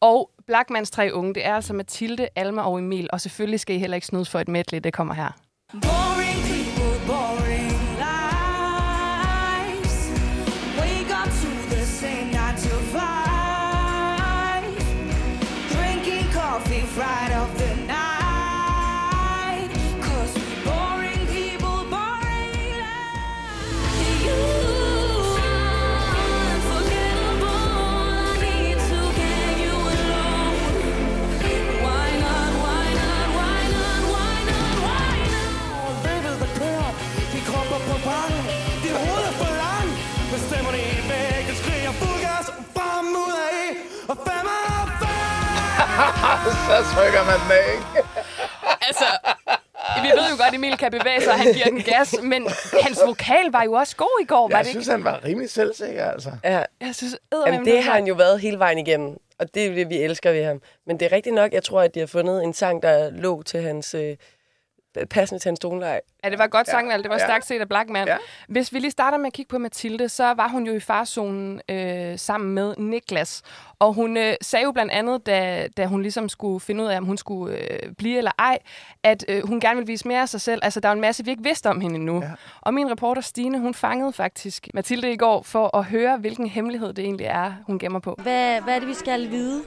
Og 0.00 0.30
Blackmans 0.52 0.90
tre 0.90 1.10
unge, 1.12 1.34
det 1.34 1.46
er 1.46 1.54
altså 1.54 1.72
Mathilde, 1.72 2.28
Alma 2.36 2.62
og 2.62 2.78
Emil, 2.78 3.08
og 3.12 3.20
selvfølgelig 3.20 3.60
skal 3.60 3.76
I 3.76 3.78
heller 3.78 3.94
ikke 3.94 4.06
snydes 4.06 4.30
for 4.30 4.38
et 4.38 4.48
medley, 4.48 4.80
det 4.84 4.92
kommer 4.92 5.14
her. 5.14 5.30
Boring 5.72 6.11
kan 50.82 50.90
bevæge 50.98 51.20
sig, 51.20 51.32
og 51.32 51.38
han 51.38 51.52
giver 51.52 51.66
den 51.66 51.82
gas, 51.82 52.14
men 52.22 52.48
hans 52.82 53.00
vokal 53.06 53.50
var 53.52 53.62
jo 53.62 53.72
også 53.72 53.96
god 53.96 54.18
i 54.22 54.24
går, 54.24 54.48
var 54.48 54.56
Jeg 54.56 54.64
det 54.64 54.70
synes, 54.70 54.86
ikke? 54.86 54.92
han 54.92 55.04
var 55.04 55.24
rimelig 55.24 55.50
selvsikker, 55.50 56.04
altså. 56.04 56.30
Ja. 56.44 56.62
Jeg 56.80 56.94
synes, 56.94 57.16
Jamen, 57.46 57.64
det 57.64 57.82
har 57.82 57.92
han 57.92 58.06
jo 58.06 58.14
været 58.14 58.40
hele 58.40 58.58
vejen 58.58 58.78
igennem, 58.78 59.16
og 59.38 59.54
det 59.54 59.66
er 59.66 59.74
det, 59.74 59.88
vi 59.88 59.96
elsker 59.96 60.32
ved 60.32 60.44
ham. 60.44 60.62
Men 60.86 61.00
det 61.00 61.06
er 61.06 61.12
rigtigt 61.12 61.34
nok, 61.34 61.52
jeg 61.52 61.62
tror, 61.64 61.80
at 61.80 61.94
de 61.94 62.00
har 62.00 62.06
fundet 62.06 62.44
en 62.44 62.54
sang, 62.54 62.82
der 62.82 63.10
lå 63.10 63.42
til 63.42 63.62
hans... 63.62 63.94
Øh, 63.94 64.16
passende 65.10 65.42
til 65.42 65.48
hans 65.48 65.58
toneleje. 65.60 66.00
Ja, 66.24 66.30
det 66.30 66.38
var 66.38 66.46
godt 66.46 66.66
sangvalg. 66.68 67.02
Det 67.02 67.10
var 67.10 67.18
Ja. 67.18 67.26
stærkt 67.26 67.46
set 67.46 67.60
af 67.60 67.68
Blackman. 67.68 68.06
Ja. 68.08 68.16
Hvis 68.48 68.72
vi 68.72 68.78
lige 68.78 68.90
starter 68.90 69.18
med 69.18 69.26
at 69.26 69.32
kigge 69.32 69.48
på 69.48 69.58
Mathilde, 69.58 70.08
så 70.08 70.24
var 70.34 70.48
hun 70.48 70.66
jo 70.66 70.72
i 70.74 70.80
farzonen 70.80 71.60
øh, 71.68 72.18
sammen 72.18 72.54
med 72.54 72.74
Niklas. 72.78 73.42
Og 73.78 73.92
hun 73.94 74.16
øh, 74.16 74.34
sagde 74.42 74.64
jo 74.64 74.72
blandt 74.72 74.92
andet, 74.92 75.26
da, 75.26 75.68
da 75.76 75.86
hun 75.86 76.02
ligesom 76.02 76.28
skulle 76.28 76.60
finde 76.60 76.84
ud 76.84 76.88
af, 76.88 76.96
om 76.96 77.04
hun 77.04 77.16
skulle 77.16 77.56
øh, 77.58 77.92
blive 77.98 78.18
eller 78.18 78.30
ej, 78.38 78.58
at 79.02 79.24
øh, 79.28 79.46
hun 79.46 79.60
gerne 79.60 79.76
ville 79.76 79.86
vise 79.86 80.08
mere 80.08 80.20
af 80.20 80.28
sig 80.28 80.40
selv. 80.40 80.60
Altså, 80.64 80.80
der 80.80 80.88
er 80.88 80.92
en 80.92 81.00
masse, 81.00 81.24
vi 81.24 81.30
ikke 81.30 81.42
vidste 81.42 81.70
om 81.70 81.80
hende 81.80 81.96
endnu. 81.96 82.22
Ja. 82.22 82.30
Og 82.60 82.74
min 82.74 82.90
reporter 82.90 83.22
Stine, 83.22 83.58
hun 83.58 83.74
fangede 83.74 84.12
faktisk 84.12 84.68
Mathilde 84.74 85.12
i 85.12 85.16
går 85.16 85.42
for 85.42 85.76
at 85.76 85.84
høre, 85.84 86.16
hvilken 86.16 86.46
hemmelighed 86.46 86.92
det 86.92 87.04
egentlig 87.04 87.26
er, 87.26 87.52
hun 87.66 87.78
gemmer 87.78 87.98
på. 87.98 88.18
Hvad, 88.22 88.60
hvad 88.60 88.74
er 88.74 88.78
det, 88.78 88.88
vi 88.88 88.94
skal 88.94 89.30
vide? 89.30 89.62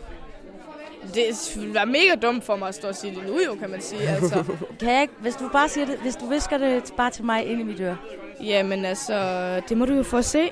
Det 1.14 1.74
være 1.74 1.86
mega 1.86 2.16
dumt 2.22 2.44
for 2.44 2.56
mig 2.56 2.68
at 2.68 2.76
stå 2.76 2.88
og 2.88 2.96
sige 2.96 3.16
det 3.16 3.28
nu, 3.28 3.40
jo, 3.46 3.56
kan 3.56 3.70
man 3.70 3.82
sige. 3.82 4.02
Altså. 4.02 4.44
Kan 4.80 4.94
jeg 4.94 5.02
ikke, 5.02 5.14
hvis 5.20 5.36
du 5.36 5.50
bare 5.50 5.70
siger 5.70 5.86
det, 5.86 5.98
hvis 5.98 6.16
du 6.16 6.30
visker 6.30 6.58
det 6.58 6.94
bare 6.98 7.12
til 7.12 7.26
mig 7.26 7.46
ind 7.46 7.60
i 7.60 7.64
mit 7.64 7.80
øre. 7.80 7.98
Jamen 8.42 8.86
altså, 8.86 9.16
det 9.70 9.78
må 9.78 9.86
du 9.86 9.94
jo 9.94 10.04
få 10.04 10.18
at 10.18 10.26
se. 10.26 10.52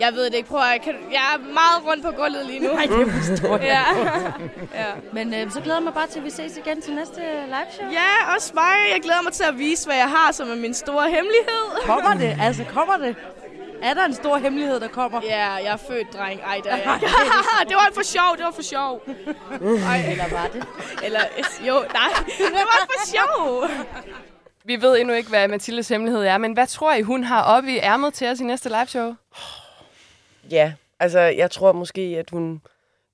Jeg 0.00 0.12
ved 0.14 0.24
det 0.24 0.34
ikke. 0.34 0.48
Prøv 0.48 0.60
at, 0.60 0.82
kan, 0.82 0.94
jeg 1.12 1.20
er 1.34 1.38
meget 1.38 1.78
rundt 1.86 2.04
på 2.04 2.10
gulvet 2.10 2.46
lige 2.46 2.60
nu. 2.60 2.72
Nej, 2.74 2.86
det 2.86 3.12
forstår 3.12 3.58
jeg. 3.58 3.84
Ja. 4.74 4.80
ja. 4.80 4.90
Men 5.12 5.34
øh, 5.34 5.50
så 5.50 5.60
glæder 5.60 5.78
jeg 5.78 5.84
mig 5.84 5.94
bare 5.94 6.06
til, 6.06 6.18
at 6.18 6.24
vi 6.24 6.30
ses 6.30 6.56
igen 6.56 6.82
til 6.82 6.94
næste 6.94 7.20
live 7.46 7.70
show. 7.72 7.88
Ja, 7.90 8.34
også 8.34 8.50
mig. 8.54 8.76
Jeg 8.94 9.00
glæder 9.02 9.22
mig 9.22 9.32
til 9.32 9.44
at 9.44 9.58
vise, 9.58 9.86
hvad 9.86 9.96
jeg 9.96 10.08
har, 10.08 10.32
som 10.32 10.50
er 10.50 10.56
min 10.56 10.74
store 10.74 11.10
hemmelighed. 11.10 11.64
Kommer 11.84 12.14
det? 12.14 12.36
Altså, 12.40 12.64
kommer 12.74 12.96
det? 12.96 13.16
Er 13.82 13.94
der 13.94 14.04
en 14.04 14.14
stor 14.14 14.36
hemmelighed, 14.36 14.80
der 14.80 14.88
kommer? 14.88 15.20
Ja, 15.24 15.50
jeg 15.52 15.72
er 15.72 15.76
født 15.76 16.12
dreng. 16.12 16.40
Ej, 16.40 16.60
der 16.64 16.70
er 16.70 16.76
jeg. 16.92 17.00
det 17.68 17.76
var 17.76 17.90
for 17.94 18.02
sjov, 18.02 18.36
det 18.36 18.44
var 18.44 18.50
for 18.50 18.62
sjov. 18.62 19.02
Ej. 19.86 20.10
Eller 20.10 20.28
var 20.30 20.46
det? 20.52 20.64
Eller, 21.04 21.20
jo, 21.66 21.74
nej, 21.74 22.08
det 22.38 22.52
var 22.52 22.86
for 22.86 23.06
sjov. 23.10 23.68
Vi 24.64 24.82
ved 24.82 24.98
endnu 25.00 25.14
ikke, 25.14 25.28
hvad 25.28 25.48
Mathildes 25.48 25.88
hemmelighed 25.88 26.22
er, 26.24 26.38
men 26.38 26.52
hvad 26.52 26.66
tror 26.66 26.94
I, 26.94 27.02
hun 27.02 27.24
har 27.24 27.42
oppe 27.42 27.72
i 27.72 27.78
ærmet 27.78 28.14
til 28.14 28.28
os 28.28 28.40
i 28.40 28.44
næste 28.44 28.68
live 28.68 28.86
show? 28.86 29.14
Ja, 30.50 30.72
altså 31.00 31.20
jeg 31.20 31.50
tror 31.50 31.72
måske, 31.72 32.00
at 32.00 32.30
hun 32.30 32.62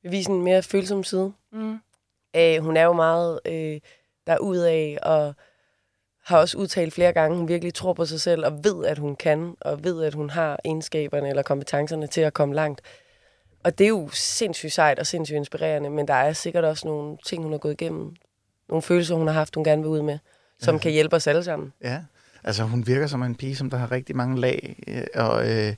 vil 0.03 0.13
vise 0.13 0.31
en 0.31 0.43
mere 0.43 0.63
følsom 0.63 1.05
side. 1.05 1.33
Mm. 1.53 1.79
Øh, 2.37 2.59
hun 2.59 2.77
er 2.77 2.83
jo 2.85 2.93
meget 2.93 3.41
øh, 3.47 3.81
derudaf, 4.27 4.97
og 5.03 5.35
har 6.27 6.39
også 6.39 6.59
udtalt 6.59 6.95
flere 6.95 7.13
gange, 7.13 7.37
hun 7.37 7.49
virkelig 7.49 7.75
tror 7.75 7.93
på 7.93 8.05
sig 8.07 8.21
selv, 8.21 8.45
og 8.47 8.65
ved, 8.65 8.85
at 8.85 8.99
hun 8.99 9.17
kan, 9.17 9.55
og 9.61 9.85
ved, 9.85 10.05
at 10.05 10.15
hun 10.15 10.31
har 10.31 10.59
egenskaberne 10.65 11.29
eller 11.29 11.43
kompetencerne 11.43 12.07
til 12.07 12.21
at 12.21 12.35
komme 12.35 12.55
langt. 12.55 12.81
Og 13.65 13.79
det 13.79 13.85
er 13.85 13.89
jo 13.89 14.09
sindssygt 14.13 14.73
sejt 14.73 14.99
og 14.99 15.07
sindssygt 15.07 15.37
inspirerende, 15.37 15.91
men 15.91 16.09
der 16.09 16.15
er 16.15 16.33
sikkert 16.33 16.65
også 16.65 16.89
nogle 16.89 17.17
ting, 17.27 17.43
hun 17.43 17.53
har 17.53 17.59
gået 17.59 17.73
igennem. 17.73 18.15
Nogle 18.69 18.83
følelser, 18.83 19.15
hun 19.15 19.27
har 19.27 19.35
haft, 19.35 19.55
hun 19.55 19.65
gerne 19.65 19.83
vil 19.83 19.89
ud 19.89 20.03
med, 20.03 20.19
som 20.61 20.75
Ja. 20.75 20.81
kan 20.81 20.93
hjælpe 20.93 21.17
os 21.17 21.27
alle 21.27 21.45
sammen. 21.45 21.73
Ja, 21.85 22.01
altså 22.45 22.63
hun 22.65 22.87
virker 22.87 23.07
som 23.07 23.23
en 23.23 23.35
pige, 23.35 23.57
som 23.57 23.71
der 23.71 23.77
har 23.77 23.93
rigtig 23.93 24.17
mange 24.17 24.41
lag, 24.41 24.83
øh, 24.89 25.03
og, 25.15 25.51
øh, 25.51 25.75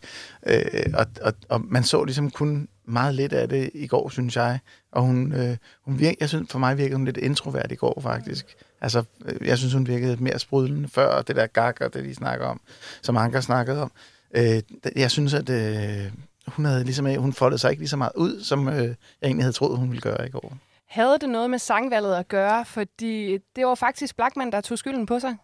øh, 0.46 0.64
og, 0.94 1.06
og, 1.22 1.32
og 1.48 1.60
man 1.64 1.82
så 1.84 2.04
ligesom 2.04 2.30
kun 2.30 2.68
meget 2.84 3.14
lidt 3.14 3.32
af 3.32 3.48
det 3.48 3.70
i 3.74 3.86
går, 3.86 4.08
synes 4.08 4.36
jeg. 4.36 4.58
Og 4.92 5.02
hun, 5.02 5.32
øh, 5.32 5.56
hun 5.82 5.98
virker, 5.98 6.16
jeg 6.20 6.28
synes, 6.28 6.50
for 6.52 6.58
mig 6.58 6.78
virkede 6.78 6.96
hun 6.96 7.04
lidt 7.04 7.16
introvert 7.16 7.72
i 7.72 7.74
går, 7.74 8.00
faktisk. 8.02 8.56
Altså, 8.80 9.04
øh, 9.24 9.48
jeg 9.48 9.58
synes, 9.58 9.74
hun 9.74 9.86
virkede 9.86 10.16
mere 10.20 10.38
sprudlende 10.38 10.88
før, 10.88 11.22
det 11.22 11.36
der 11.36 11.46
gag 11.46 11.82
og 11.82 11.94
det, 11.94 12.04
de 12.04 12.14
snakker 12.14 12.46
om, 12.46 12.60
som 13.02 13.16
Anker 13.16 13.40
snakkede 13.40 13.82
om. 13.82 13.92
Øh, 14.34 14.62
jeg 14.96 15.10
synes, 15.10 15.34
at 15.34 15.50
øh, 15.50 16.12
hun 16.46 16.64
havde 16.64 16.84
ligesom, 16.84 17.06
hun 17.16 17.32
foldede 17.32 17.58
sig 17.58 17.70
ikke 17.70 17.80
lige 17.80 17.88
så 17.88 17.96
meget 17.96 18.12
ud, 18.14 18.42
som 18.42 18.68
øh, 18.68 18.74
jeg 18.74 18.94
egentlig 19.22 19.44
havde 19.44 19.52
troet, 19.52 19.78
hun 19.78 19.90
ville 19.90 20.00
gøre 20.00 20.26
i 20.26 20.30
går. 20.30 20.56
Havde 20.88 21.18
det 21.20 21.28
noget 21.28 21.50
med 21.50 21.58
sangvalget 21.58 22.14
at 22.14 22.28
gøre? 22.28 22.64
Fordi 22.64 23.38
det 23.56 23.66
var 23.66 23.74
faktisk 23.74 24.16
Blackman, 24.16 24.52
der 24.52 24.60
tog 24.60 24.78
skylden 24.78 25.06
på 25.06 25.20
sig. 25.20 25.36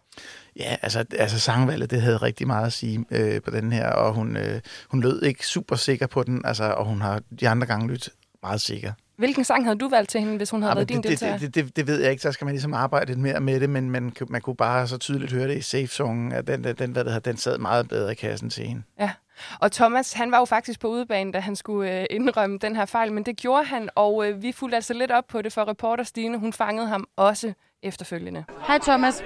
Ja, 0.55 0.77
altså, 0.81 1.05
altså 1.11 1.39
sangvalget, 1.39 1.91
det 1.91 2.01
havde 2.01 2.17
rigtig 2.17 2.47
meget 2.47 2.65
at 2.65 2.73
sige 2.73 3.05
øh, 3.11 3.41
på 3.41 3.51
den 3.51 3.71
her, 3.71 3.89
og 3.89 4.13
hun, 4.13 4.37
øh, 4.37 4.61
hun 4.89 5.01
lød 5.01 5.23
ikke 5.23 5.47
super 5.47 5.75
sikker 5.75 6.07
på 6.07 6.23
den, 6.23 6.45
altså, 6.45 6.63
og 6.63 6.85
hun 6.85 7.01
har 7.01 7.21
de 7.39 7.49
andre 7.49 7.67
gange 7.67 7.87
lyttet 7.87 8.13
meget 8.43 8.61
sikker. 8.61 8.93
Hvilken 9.17 9.43
sang 9.43 9.63
havde 9.65 9.77
du 9.77 9.89
valgt 9.89 10.09
til 10.09 10.19
hende, 10.21 10.37
hvis 10.37 10.49
hun 10.49 10.61
havde 10.61 10.71
Ja, 10.71 10.75
været 10.75 10.89
din 10.89 10.97
det, 10.97 11.09
deltager? 11.09 11.37
det, 11.37 11.55
det, 11.55 11.65
det, 11.65 11.75
det 11.75 11.87
ved 11.87 12.01
jeg 12.01 12.11
ikke, 12.11 12.21
så 12.21 12.31
skal 12.31 12.45
man 12.45 12.53
ligesom 12.53 12.73
arbejde 12.73 13.05
lidt 13.05 13.19
mere 13.19 13.39
med 13.39 13.59
det, 13.59 13.69
men 13.69 13.89
man, 13.89 14.13
man 14.29 14.41
kunne 14.41 14.55
bare 14.55 14.87
så 14.87 14.97
tydeligt 14.97 15.31
høre 15.31 15.47
det 15.47 15.57
i 15.57 15.61
safe-songen, 15.61 16.31
at 16.31 16.47
den, 16.47 16.63
den, 16.63 16.75
den, 16.75 16.91
hvad 16.91 17.03
det 17.03 17.13
hedder, 17.13 17.31
den 17.31 17.37
sad 17.37 17.57
meget 17.57 17.87
bedre 17.89 18.11
i 18.11 18.15
kassen 18.15 18.49
til 18.49 18.65
hende. 18.65 18.83
Ja, 18.99 19.11
og 19.59 19.71
Thomas, 19.71 20.13
han 20.13 20.31
var 20.31 20.39
jo 20.39 20.45
faktisk 20.45 20.79
på 20.79 20.87
udebane, 20.87 21.31
da 21.31 21.39
han 21.39 21.55
skulle 21.55 21.99
øh, 21.99 22.05
indrømme 22.09 22.57
den 22.57 22.75
her 22.75 22.85
fejl, 22.85 23.13
men 23.13 23.23
det 23.23 23.37
gjorde 23.37 23.65
han, 23.65 23.89
og 23.95 24.27
øh, 24.29 24.41
vi 24.43 24.51
fulgte 24.51 24.75
altså 24.75 24.93
lidt 24.93 25.11
op 25.11 25.23
på 25.27 25.41
det 25.41 25.53
for 25.53 25.67
reporter 25.67 26.03
Stine. 26.03 26.37
Hun 26.37 26.53
fangede 26.53 26.87
ham 26.87 27.07
også 27.15 27.53
efterfølgende. 27.83 28.43
Hej 28.67 28.77
Thomas. 28.79 29.23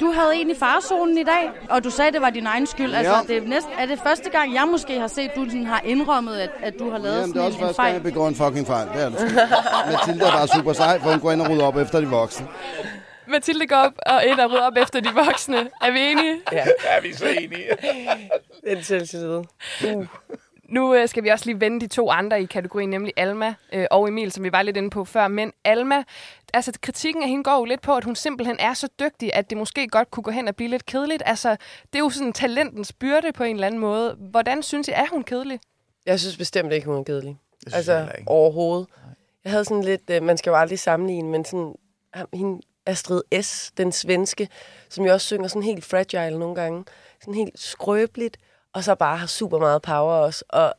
Du 0.00 0.10
havde 0.12 0.36
en 0.36 0.50
i 0.50 0.54
farzonen 0.54 1.18
i 1.18 1.22
dag, 1.24 1.50
og 1.70 1.84
du 1.84 1.90
sagde, 1.90 2.12
det 2.12 2.20
var 2.20 2.30
din 2.30 2.46
egen 2.46 2.66
skyld. 2.66 2.94
Altså, 2.94 3.12
Ja. 3.14 3.20
det 3.34 3.36
er, 3.44 3.48
næsten, 3.48 3.72
er 3.78 3.86
det 3.86 4.00
første 4.02 4.30
gang, 4.30 4.54
jeg 4.54 4.68
måske 4.70 5.00
har 5.00 5.06
set, 5.08 5.30
du 5.36 5.44
sådan 5.44 5.66
har 5.66 5.80
indrømmet, 5.84 6.36
at, 6.36 6.50
at 6.62 6.74
du 6.78 6.90
har 6.90 6.98
lavet 6.98 7.20
Jamen, 7.20 7.34
det 7.34 7.42
er 7.42 7.50
sådan 7.50 7.52
også 7.52 7.58
en, 7.58 7.64
en 7.64 7.66
første 7.66 7.82
gang, 7.82 7.86
fejl? 7.86 7.92
jeg 7.92 8.02
begår 8.02 8.28
en 8.28 8.34
fucking 8.34 8.66
fejl. 8.66 8.88
Det 8.94 9.02
er 9.02 9.08
det. 9.08 9.20
Mathilde 9.92 10.24
er 10.26 10.30
bare 10.30 10.48
super 10.48 10.72
sej, 10.72 11.00
for 11.00 11.10
hun 11.10 11.20
går 11.20 11.32
ind 11.32 11.42
og 11.42 11.50
rydder 11.50 11.64
op 11.66 11.76
efter 11.76 12.00
de 12.00 12.06
voksne. 12.06 12.46
Mathilde 13.28 13.66
går 13.66 13.76
op 13.76 13.92
og 14.06 14.24
ind 14.24 14.40
og 14.40 14.50
rydder 14.50 14.62
op 14.66 14.76
efter 14.76 15.00
de 15.00 15.08
voksne. 15.14 15.56
Er 15.82 15.90
vi 15.90 16.00
enige? 16.00 16.36
Ja, 16.52 16.58
ja 16.58 17.00
vi 17.02 17.08
er 17.10 17.16
så 17.16 17.26
enige. 17.26 17.64
Den 18.68 18.82
selvtillid. 18.82 19.36
Uh. 19.36 20.06
Nu 20.74 20.94
øh, 20.94 21.08
skal 21.08 21.24
vi 21.24 21.28
også 21.28 21.46
lige 21.46 21.60
vende 21.60 21.80
de 21.80 21.86
to 21.86 22.10
andre 22.10 22.42
i 22.42 22.46
kategorien, 22.46 22.90
nemlig 22.90 23.12
Alma 23.16 23.54
øh, 23.72 23.86
og 23.90 24.08
Emil, 24.08 24.32
som 24.32 24.44
vi 24.44 24.52
var 24.52 24.62
lidt 24.62 24.76
inde 24.76 24.90
på 24.90 25.04
før. 25.04 25.28
Men 25.28 25.52
Alma, 25.64 26.02
altså 26.54 26.72
kritikken 26.82 27.22
af 27.22 27.28
hende 27.28 27.44
går 27.44 27.58
jo 27.58 27.64
lidt 27.64 27.80
på, 27.82 27.96
at 27.96 28.04
hun 28.04 28.16
simpelthen 28.16 28.56
er 28.58 28.74
så 28.74 28.88
dygtig, 29.00 29.34
at 29.34 29.50
det 29.50 29.58
måske 29.58 29.88
godt 29.88 30.10
kunne 30.10 30.24
gå 30.24 30.30
hen 30.30 30.48
og 30.48 30.56
blive 30.56 30.70
lidt 30.70 30.86
kedeligt. 30.86 31.22
Altså, 31.26 31.50
det 31.92 31.94
er 31.94 31.98
jo 31.98 32.10
sådan 32.10 32.32
talentens 32.32 32.92
byrde 32.92 33.32
på 33.32 33.44
en 33.44 33.56
eller 33.56 33.66
anden 33.66 33.80
måde. 33.80 34.16
Hvordan 34.30 34.62
synes 34.62 34.88
I, 34.88 34.90
er 34.90 35.06
hun 35.10 35.22
kedelig? 35.22 35.60
Jeg 36.06 36.20
synes 36.20 36.36
bestemt 36.36 36.72
ikke, 36.72 36.86
hun 36.86 36.96
er 36.98 37.02
kedelig. 37.04 37.36
Det 37.64 37.72
synes 37.72 37.86
jeg 37.88 37.96
Altså, 37.96 38.22
overhovedet. 38.26 38.86
Jeg 39.44 39.52
havde 39.52 39.64
sådan 39.64 39.84
lidt, 39.84 40.10
øh, 40.10 40.22
man 40.22 40.36
skal 40.36 40.50
jo 40.50 40.56
aldrig 40.56 40.78
sammenligne, 40.78 41.28
men 41.30 41.44
sådan, 41.44 41.74
ham- 42.16 42.28
hende 42.32 42.60
Astrid 42.86 43.22
S., 43.42 43.72
den 43.76 43.92
svenske, 43.92 44.48
som 44.88 45.04
jo 45.04 45.12
også 45.12 45.26
synger 45.26 45.48
sådan 45.48 45.62
helt 45.62 45.84
fragile 45.84 46.38
nogle 46.38 46.54
gange. 46.54 46.84
Sådan 47.20 47.34
helt 47.34 47.60
skrøbeligt, 47.60 48.36
og 48.74 48.84
så 48.84 48.94
bare 48.94 49.16
har 49.16 49.26
super 49.26 49.58
meget 49.58 49.82
power 49.82 50.12
også. 50.12 50.44
Og 50.48 50.74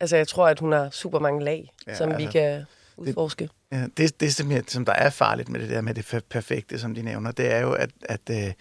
altså, 0.00 0.16
jeg 0.16 0.28
tror, 0.28 0.48
at 0.48 0.60
hun 0.60 0.72
har 0.72 0.90
super 0.90 1.18
mange 1.18 1.44
lag, 1.44 1.72
Ja, 1.86 1.94
som 1.94 2.10
altså, 2.10 2.26
vi 2.26 2.32
kan 2.32 2.64
udforske. 2.96 3.48
Ja, 3.72 3.86
det, 3.96 4.20
det 4.20 4.34
som, 4.34 4.52
jeg, 4.52 4.64
som 4.68 4.84
der 4.84 4.92
er 4.92 5.10
farligt 5.10 5.48
med 5.48 5.60
det 5.60 5.70
der 5.70 5.80
med 5.80 5.94
det 5.94 6.04
per- 6.04 6.20
perfekte, 6.30 6.78
som 6.78 6.94
de 6.94 7.02
nævner, 7.02 7.30
det 7.32 7.52
er 7.52 7.60
jo, 7.60 7.72
at, 7.72 7.90
at 8.02 8.20
øh, 8.30 8.52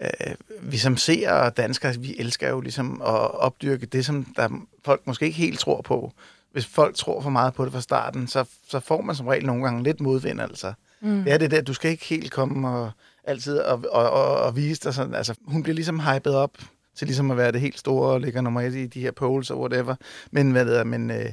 øh, 0.00 0.34
vi 0.60 0.76
som 0.78 0.96
ser 0.96 1.32
og 1.32 1.56
danskere, 1.56 1.94
vi 1.94 2.16
elsker 2.18 2.48
jo 2.48 2.60
ligesom 2.60 3.02
at 3.02 3.34
opdyrke 3.34 3.86
det, 3.86 4.06
som 4.06 4.24
der 4.36 4.48
folk 4.84 5.06
måske 5.06 5.24
ikke 5.26 5.38
helt 5.38 5.58
tror 5.58 5.82
på. 5.82 6.12
Hvis 6.52 6.66
folk 6.66 6.96
tror 6.96 7.20
for 7.20 7.30
meget 7.30 7.54
på 7.54 7.64
det 7.64 7.72
fra 7.72 7.80
starten, 7.80 8.28
så, 8.28 8.44
så 8.68 8.80
får 8.80 9.00
man 9.00 9.16
som 9.16 9.26
regel 9.26 9.46
nogle 9.46 9.64
gange 9.64 9.82
lidt 9.82 10.00
modvind, 10.00 10.40
altså. 10.40 10.72
Mm. 11.00 11.24
Det 11.24 11.32
er 11.32 11.38
det 11.38 11.50
der, 11.50 11.62
du 11.62 11.74
skal 11.74 11.90
ikke 11.90 12.04
helt 12.04 12.32
komme 12.32 12.68
og 12.68 12.90
altid 13.24 13.58
og, 13.58 13.84
og, 13.90 14.10
og, 14.10 14.36
og 14.36 14.56
vise 14.56 14.80
dig 14.84 14.94
sådan. 14.94 15.14
Altså, 15.14 15.34
hun 15.46 15.62
bliver 15.62 15.74
ligesom 15.74 16.00
hypet 16.00 16.34
op 16.34 16.50
til 16.96 17.06
ligesom 17.06 17.30
at 17.30 17.36
være 17.36 17.52
det 17.52 17.60
helt 17.60 17.78
store 17.78 18.12
og 18.12 18.20
ligger 18.20 18.40
nummer 18.40 18.60
et 18.60 18.74
i 18.74 18.86
de 18.86 19.00
her 19.00 19.10
polls 19.12 19.50
og 19.50 19.60
whatever. 19.60 19.94
Men 20.30 20.50
hvad 20.50 20.64
det 20.64 20.78
er, 20.78 20.84
men, 20.84 21.10
øh, 21.10 21.32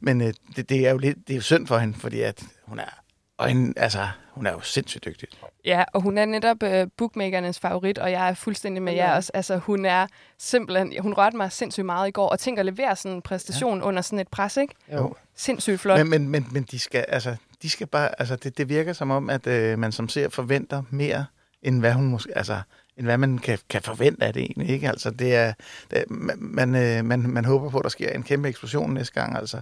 men 0.00 0.20
øh, 0.20 0.32
det, 0.56 0.68
det, 0.68 0.86
er 0.86 0.90
jo 0.90 0.98
lidt, 0.98 1.18
det 1.26 1.30
er 1.30 1.36
jo 1.36 1.42
synd 1.42 1.66
for 1.66 1.78
hende, 1.78 1.98
fordi 1.98 2.20
at 2.20 2.42
hun 2.66 2.78
er, 2.78 3.02
og 3.38 3.48
hende, 3.48 3.72
altså, 3.76 4.08
hun 4.30 4.46
er 4.46 4.52
jo 4.52 4.60
sindssygt 4.60 5.04
dygtig. 5.04 5.28
Ja, 5.64 5.84
og 5.92 6.00
hun 6.00 6.18
er 6.18 6.24
netop 6.24 6.62
øh, 6.62 6.86
bookmakernes 6.96 7.60
favorit, 7.60 7.98
og 7.98 8.10
jeg 8.10 8.28
er 8.28 8.34
fuldstændig 8.34 8.82
med 8.82 8.92
jer 8.92 9.14
også. 9.14 9.30
Altså, 9.34 9.56
hun 9.56 9.84
er 9.84 10.06
simpelthen, 10.38 10.94
hun 11.00 11.14
rørte 11.14 11.36
mig 11.36 11.52
sindssygt 11.52 11.86
meget 11.86 12.08
i 12.08 12.10
går, 12.10 12.28
og 12.28 12.38
tænker 12.38 12.60
at 12.60 12.66
levere 12.66 12.96
sådan 12.96 13.16
en 13.16 13.22
præstation 13.22 13.78
ja. 13.78 13.84
under 13.84 14.02
sådan 14.02 14.18
et 14.18 14.28
pres, 14.28 14.56
ikke? 14.56 14.74
Jo. 14.92 15.14
Sindssygt 15.34 15.80
flot. 15.80 15.98
Men, 15.98 16.08
men, 16.10 16.28
men, 16.28 16.46
men 16.52 16.62
de 16.62 16.78
skal, 16.78 17.04
altså, 17.08 17.36
de 17.62 17.70
skal 17.70 17.86
bare, 17.86 18.20
altså, 18.20 18.36
det, 18.36 18.58
det 18.58 18.68
virker 18.68 18.92
som 18.92 19.10
om, 19.10 19.30
at 19.30 19.46
øh, 19.46 19.78
man 19.78 19.92
som 19.92 20.08
ser 20.08 20.28
forventer 20.28 20.82
mere, 20.90 21.26
end 21.62 21.80
hvad 21.80 21.92
hun 21.92 22.06
måske, 22.06 22.38
altså, 22.38 22.60
end 22.96 23.06
hvad 23.06 23.18
man 23.18 23.38
kan, 23.38 23.58
kan 23.70 23.82
forvente 23.82 24.24
af 24.24 24.32
det 24.32 24.42
egentlig, 24.42 24.70
ikke? 24.70 24.88
Altså, 24.88 25.10
det 25.10 25.34
er, 25.34 25.52
det, 25.90 26.04
man, 26.10 26.36
man, 26.38 26.74
øh, 26.74 27.04
man, 27.04 27.20
man 27.20 27.44
håber 27.44 27.70
på, 27.70 27.78
at 27.78 27.82
der 27.82 27.88
sker 27.88 28.10
en 28.10 28.22
kæmpe 28.22 28.48
eksplosion 28.48 28.94
næste 28.94 29.14
gang, 29.14 29.36
altså. 29.36 29.60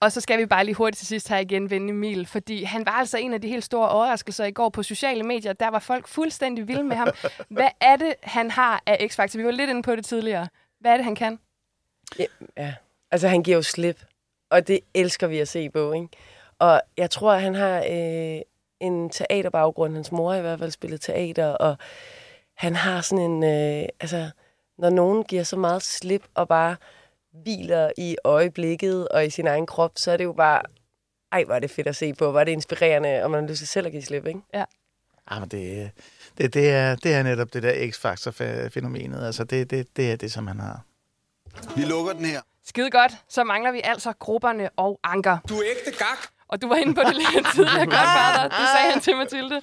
Og 0.00 0.12
så 0.12 0.20
skal 0.20 0.38
vi 0.38 0.46
bare 0.46 0.64
lige 0.64 0.74
hurtigt 0.74 0.98
til 0.98 1.06
sidst 1.06 1.28
her 1.28 1.38
igen 1.38 1.70
vende 1.70 1.88
Emil, 1.88 2.26
fordi 2.26 2.64
han 2.64 2.86
var 2.86 2.92
altså 2.92 3.18
en 3.18 3.34
af 3.34 3.40
de 3.40 3.48
helt 3.48 3.64
store 3.64 3.88
overraskelser 3.88 4.44
i 4.44 4.50
går 4.50 4.68
på 4.68 4.82
sociale 4.82 5.22
medier. 5.22 5.52
Der 5.52 5.68
var 5.68 5.78
folk 5.78 6.08
fuldstændig 6.08 6.68
vilde 6.68 6.84
med 6.84 6.96
ham. 6.96 7.08
Hvad 7.48 7.68
er 7.80 7.96
det, 7.96 8.14
han 8.22 8.50
har 8.50 8.82
af 8.86 9.08
X-Factor? 9.10 9.38
Vi 9.38 9.44
var 9.44 9.50
lidt 9.50 9.70
inde 9.70 9.82
på 9.82 9.96
det 9.96 10.04
tidligere. 10.04 10.48
Hvad 10.80 10.92
er 10.92 10.96
det, 10.96 11.04
han 11.04 11.14
kan? 11.14 11.38
Ja, 12.18 12.24
ja. 12.56 12.74
altså 13.10 13.28
han 13.28 13.42
giver 13.42 13.56
jo 13.56 13.62
slip, 13.62 14.04
og 14.50 14.68
det 14.68 14.80
elsker 14.94 15.26
vi 15.26 15.38
at 15.38 15.48
se 15.48 15.70
på, 15.70 15.92
ikke? 15.92 16.08
Og 16.58 16.82
jeg 16.96 17.10
tror, 17.10 17.32
at 17.32 17.42
han 17.42 17.54
har 17.54 17.78
øh, 17.78 18.40
en 18.80 19.10
teaterbaggrund. 19.10 19.94
Hans 19.94 20.12
mor 20.12 20.30
har 20.30 20.38
i 20.38 20.42
hvert 20.42 20.58
fald 20.58 20.70
spillet 20.70 21.00
teater, 21.00 21.46
og 21.46 21.76
han 22.54 22.76
har 22.76 23.00
sådan 23.00 23.30
en... 23.30 23.44
Øh, 23.44 23.88
altså, 24.00 24.30
når 24.78 24.90
nogen 24.90 25.24
giver 25.24 25.42
så 25.42 25.56
meget 25.56 25.82
slip 25.82 26.24
og 26.34 26.48
bare 26.48 26.76
hviler 27.42 27.90
i 27.98 28.16
øjeblikket 28.24 29.08
og 29.08 29.26
i 29.26 29.30
sin 29.30 29.46
egen 29.46 29.66
krop, 29.66 29.92
så 29.96 30.10
er 30.10 30.16
det 30.16 30.24
jo 30.24 30.32
bare... 30.32 30.62
Ej, 31.32 31.44
hvor 31.44 31.54
er 31.54 31.58
det 31.58 31.70
fedt 31.70 31.86
at 31.86 31.96
se 31.96 32.14
på. 32.14 32.30
Hvor 32.30 32.40
er 32.40 32.44
det 32.44 32.52
inspirerende, 32.52 33.22
og 33.22 33.30
man 33.30 33.42
har 33.44 33.48
lyst 33.48 33.58
til 33.58 33.68
selv 33.68 33.86
at 33.86 33.92
give 33.92 34.02
slip, 34.02 34.26
ikke? 34.26 34.40
Ja. 34.54 34.64
Ah, 35.26 35.40
men 35.40 35.48
det, 35.48 35.90
det, 36.38 36.54
det, 36.54 36.70
er, 36.70 36.96
det 36.96 37.14
er 37.14 37.22
netop 37.22 37.54
det 37.54 37.62
der 37.62 37.90
X-Factor-fænomenet. 37.90 39.26
Altså, 39.26 39.44
det, 39.44 39.70
det, 39.70 39.96
det 39.96 40.12
er 40.12 40.16
det, 40.16 40.32
som 40.32 40.46
han 40.46 40.60
har. 40.60 40.80
Vi 41.76 41.82
lukker 41.82 42.12
den 42.12 42.24
her. 42.24 42.40
Skide 42.66 42.90
godt. 42.90 43.12
Så 43.28 43.44
mangler 43.44 43.72
vi 43.72 43.80
altså 43.84 44.12
grupperne 44.12 44.70
og 44.76 45.00
Anker. 45.04 45.38
Du 45.48 45.54
er 45.54 45.62
ægte 45.70 45.98
gak. 45.98 46.28
Og 46.48 46.62
du 46.62 46.68
var 46.68 46.76
inde 46.76 46.94
på 46.94 47.00
det 47.00 47.14
lidt 47.14 47.46
tidligere, 47.54 47.86
Godfather. 47.96 48.48
Det 48.48 48.68
sagde 48.76 48.92
han 48.92 49.00
til 49.00 49.16
Mathilde. 49.16 49.60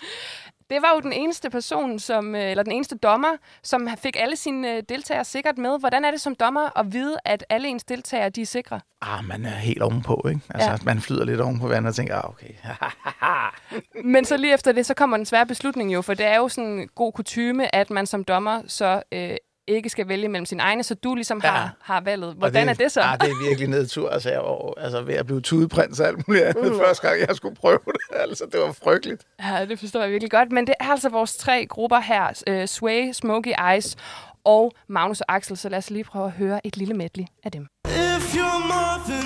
Det 0.72 0.82
var 0.82 0.92
jo 0.96 1.00
den 1.00 1.14
eneste 1.14 1.50
person, 1.50 2.00
som, 2.00 2.36
øh, 2.36 2.50
eller 2.52 2.64
den 2.64 2.72
eneste 2.72 2.98
dommer, 2.98 3.28
som 3.64 3.90
fik 3.98 4.16
alle 4.20 4.36
sine 4.36 4.76
øh, 4.76 4.84
deltagere 4.90 5.26
sikkert 5.26 5.58
med. 5.58 5.80
Hvordan 5.80 6.06
er 6.06 6.12
det 6.12 6.22
som 6.22 6.36
dommer 6.36 6.80
at 6.80 6.94
vide, 6.94 7.18
at 7.26 7.46
alle 7.50 7.68
ens 7.68 7.84
deltagere 7.84 8.30
de 8.30 8.42
er 8.42 8.46
sikre? 8.46 8.80
Ah, 9.02 9.26
man 9.26 9.46
er 9.46 9.50
helt 9.50 9.82
ovenpå, 9.82 10.26
ikke? 10.30 10.42
Altså, 10.50 10.70
Ja. 10.70 10.78
man 10.86 11.02
flyder 11.02 11.26
lidt 11.26 11.42
oven 11.42 11.60
på 11.60 11.68
vandet 11.68 11.90
og 11.90 11.96
tænker, 11.96 12.16
ah, 12.16 12.30
okay. 12.30 12.54
Men 14.14 14.26
så 14.26 14.38
lige 14.38 14.54
efter 14.54 14.72
det, 14.72 14.86
så 14.86 14.94
kommer 14.94 15.18
den 15.18 15.26
svære 15.26 15.46
beslutning 15.46 15.94
jo, 15.94 16.02
for 16.02 16.14
det 16.14 16.26
er 16.26 16.38
jo 16.38 16.48
sådan 16.50 16.70
en 16.70 16.88
god 16.96 17.12
kutyme, 17.14 17.76
at 17.76 17.90
man 17.90 18.06
som 18.06 18.24
dommer 18.24 18.62
så 18.68 19.04
øh, 19.12 19.36
ikke 19.76 19.90
skal 19.90 20.08
vælge 20.08 20.28
mellem 20.28 20.46
sine 20.46 20.62
egne, 20.64 20.84
så 20.84 20.96
du 20.96 21.16
ligesom 21.16 21.42
har, 21.44 21.62
Ja. 21.62 21.70
har 21.82 22.02
valget. 22.02 22.30
Og 22.30 22.36
Hvordan 22.36 22.70
er 22.70 22.74
det 22.74 22.92
så? 22.92 23.02
Ah, 23.02 23.20
det 23.20 23.30
er 23.30 23.48
virkelig 23.48 23.70
nedtur. 23.70 24.10
Altså, 24.10 24.30
jeg 24.30 24.40
var 24.40 24.74
altså, 24.84 25.02
ved 25.02 25.14
at 25.16 25.26
blive 25.26 25.42
tudeprins 25.42 26.00
og 26.00 26.08
alt 26.08 26.28
muligt 26.28 26.46
andet, 26.46 26.72
Mm. 26.72 26.80
første 26.86 27.08
gang, 27.08 27.20
jeg 27.28 27.36
skulle 27.36 27.56
prøve 27.56 27.80
det. 27.86 27.96
Altså, 28.22 28.46
det 28.52 28.60
var 28.60 28.72
frygteligt. 28.84 29.24
Ja, 29.44 29.66
det 29.66 29.80
forstår 29.80 30.02
jeg 30.02 30.12
virkelig 30.12 30.32
godt. 30.32 30.52
Men 30.52 30.68
det 30.68 30.76
er 30.80 30.86
altså 30.90 31.10
vores 31.10 31.38
tre 31.38 31.66
grupper 31.66 32.00
her. 32.00 32.42
Øh, 32.48 32.68
Sway, 32.68 33.12
Smoky 33.14 33.54
Eyes 33.72 33.96
og 34.44 34.72
Magnus 34.90 35.22
og 35.22 35.36
Axel. 35.36 35.58
Så 35.58 35.70
lad 35.70 35.78
os 35.78 35.90
lige 35.90 36.04
prøve 36.04 36.26
at 36.26 36.32
høre 36.32 36.68
et 36.68 36.78
lille 36.78 36.94
medley 36.94 37.26
af 37.44 37.52
dem. 37.52 37.68
If 37.88 38.36
you're 38.36 38.68
more 38.68 39.21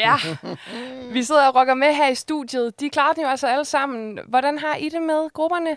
Ja, 0.00 0.16
vi 1.14 1.22
sidder 1.22 1.48
og 1.48 1.54
rocker 1.54 1.74
med 1.74 1.94
her 1.94 2.08
i 2.08 2.14
studiet. 2.14 2.80
De 2.80 2.90
klarer 2.90 3.12
den 3.12 3.22
jo 3.22 3.28
altså 3.28 3.46
alle 3.46 3.64
sammen. 3.64 4.18
Hvordan 4.28 4.58
har 4.58 4.76
I 4.76 4.88
det 4.88 5.02
med 5.02 5.32
grupperne? 5.32 5.76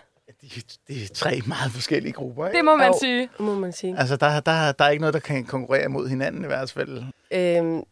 Det 0.88 1.04
er 1.04 1.08
tre 1.16 1.42
meget 1.46 1.72
forskellige 1.72 2.14
grupper, 2.14 2.46
ikke? 2.48 2.58
Det 2.58 2.66
må 2.66 2.76
man 2.76 2.88
Jo, 2.88 2.98
sige. 3.00 3.30
må 3.40 3.56
man 3.56 3.74
sige. 3.74 3.96
Altså, 4.00 4.16
der, 4.16 4.40
der, 4.40 4.72
der 4.72 4.86
er 4.86 4.90
ikke 4.90 5.02
noget, 5.02 5.14
der 5.14 5.20
kan 5.20 5.46
konkurrere 5.46 5.88
mod 5.88 6.08
hinanden 6.08 6.44
i 6.44 6.48
hvert 6.48 6.72
fald. 6.72 7.04
Øhm, 7.32 7.84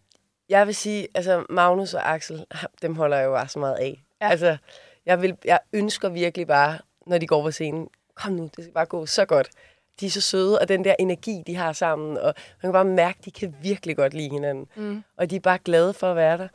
jeg 0.50 0.68
vil 0.68 0.76
sige, 0.76 1.08
altså 1.16 1.44
Magnus 1.50 1.94
og 1.94 2.14
Axel, 2.14 2.46
dem 2.82 2.96
holder 2.96 3.18
jeg 3.18 3.26
jo 3.26 3.32
bare 3.32 3.48
så 3.48 3.60
meget 3.60 3.76
af. 3.76 4.02
Ja. 4.22 4.30
Altså, 4.30 4.58
jeg, 5.06 5.22
vil, 5.22 5.36
jeg 5.46 5.60
ønsker 5.74 6.10
virkelig 6.10 6.48
bare, 6.48 6.78
når 7.08 7.18
de 7.18 7.28
går 7.28 7.42
på 7.42 7.52
scenen, 7.52 7.88
kom 8.16 8.32
nu, 8.34 8.44
det 8.56 8.64
skal 8.64 8.74
bare 8.74 8.86
gå 8.86 9.06
så 9.06 9.26
godt. 9.26 9.50
De 10.02 10.06
er 10.06 10.10
så 10.10 10.22
søde, 10.22 10.60
og 10.60 10.68
den 10.68 10.84
der 10.86 10.96
energi, 11.00 11.44
de 11.48 11.56
har 11.56 11.74
sammen, 11.74 12.18
og 12.18 12.34
man 12.36 12.62
kan 12.62 12.72
bare 12.72 12.86
mærke, 12.86 13.20
de 13.26 13.32
kan 13.32 13.56
virkelig 13.62 13.96
godt 13.96 14.14
lide 14.14 14.30
hinanden. 14.30 14.68
Mm. 14.76 15.04
Og 15.18 15.30
de 15.30 15.36
er 15.36 15.40
bare 15.40 15.58
glade 15.58 15.94
for 15.94 16.08
at 16.08 16.16
være 16.16 16.38
der. 16.38 16.48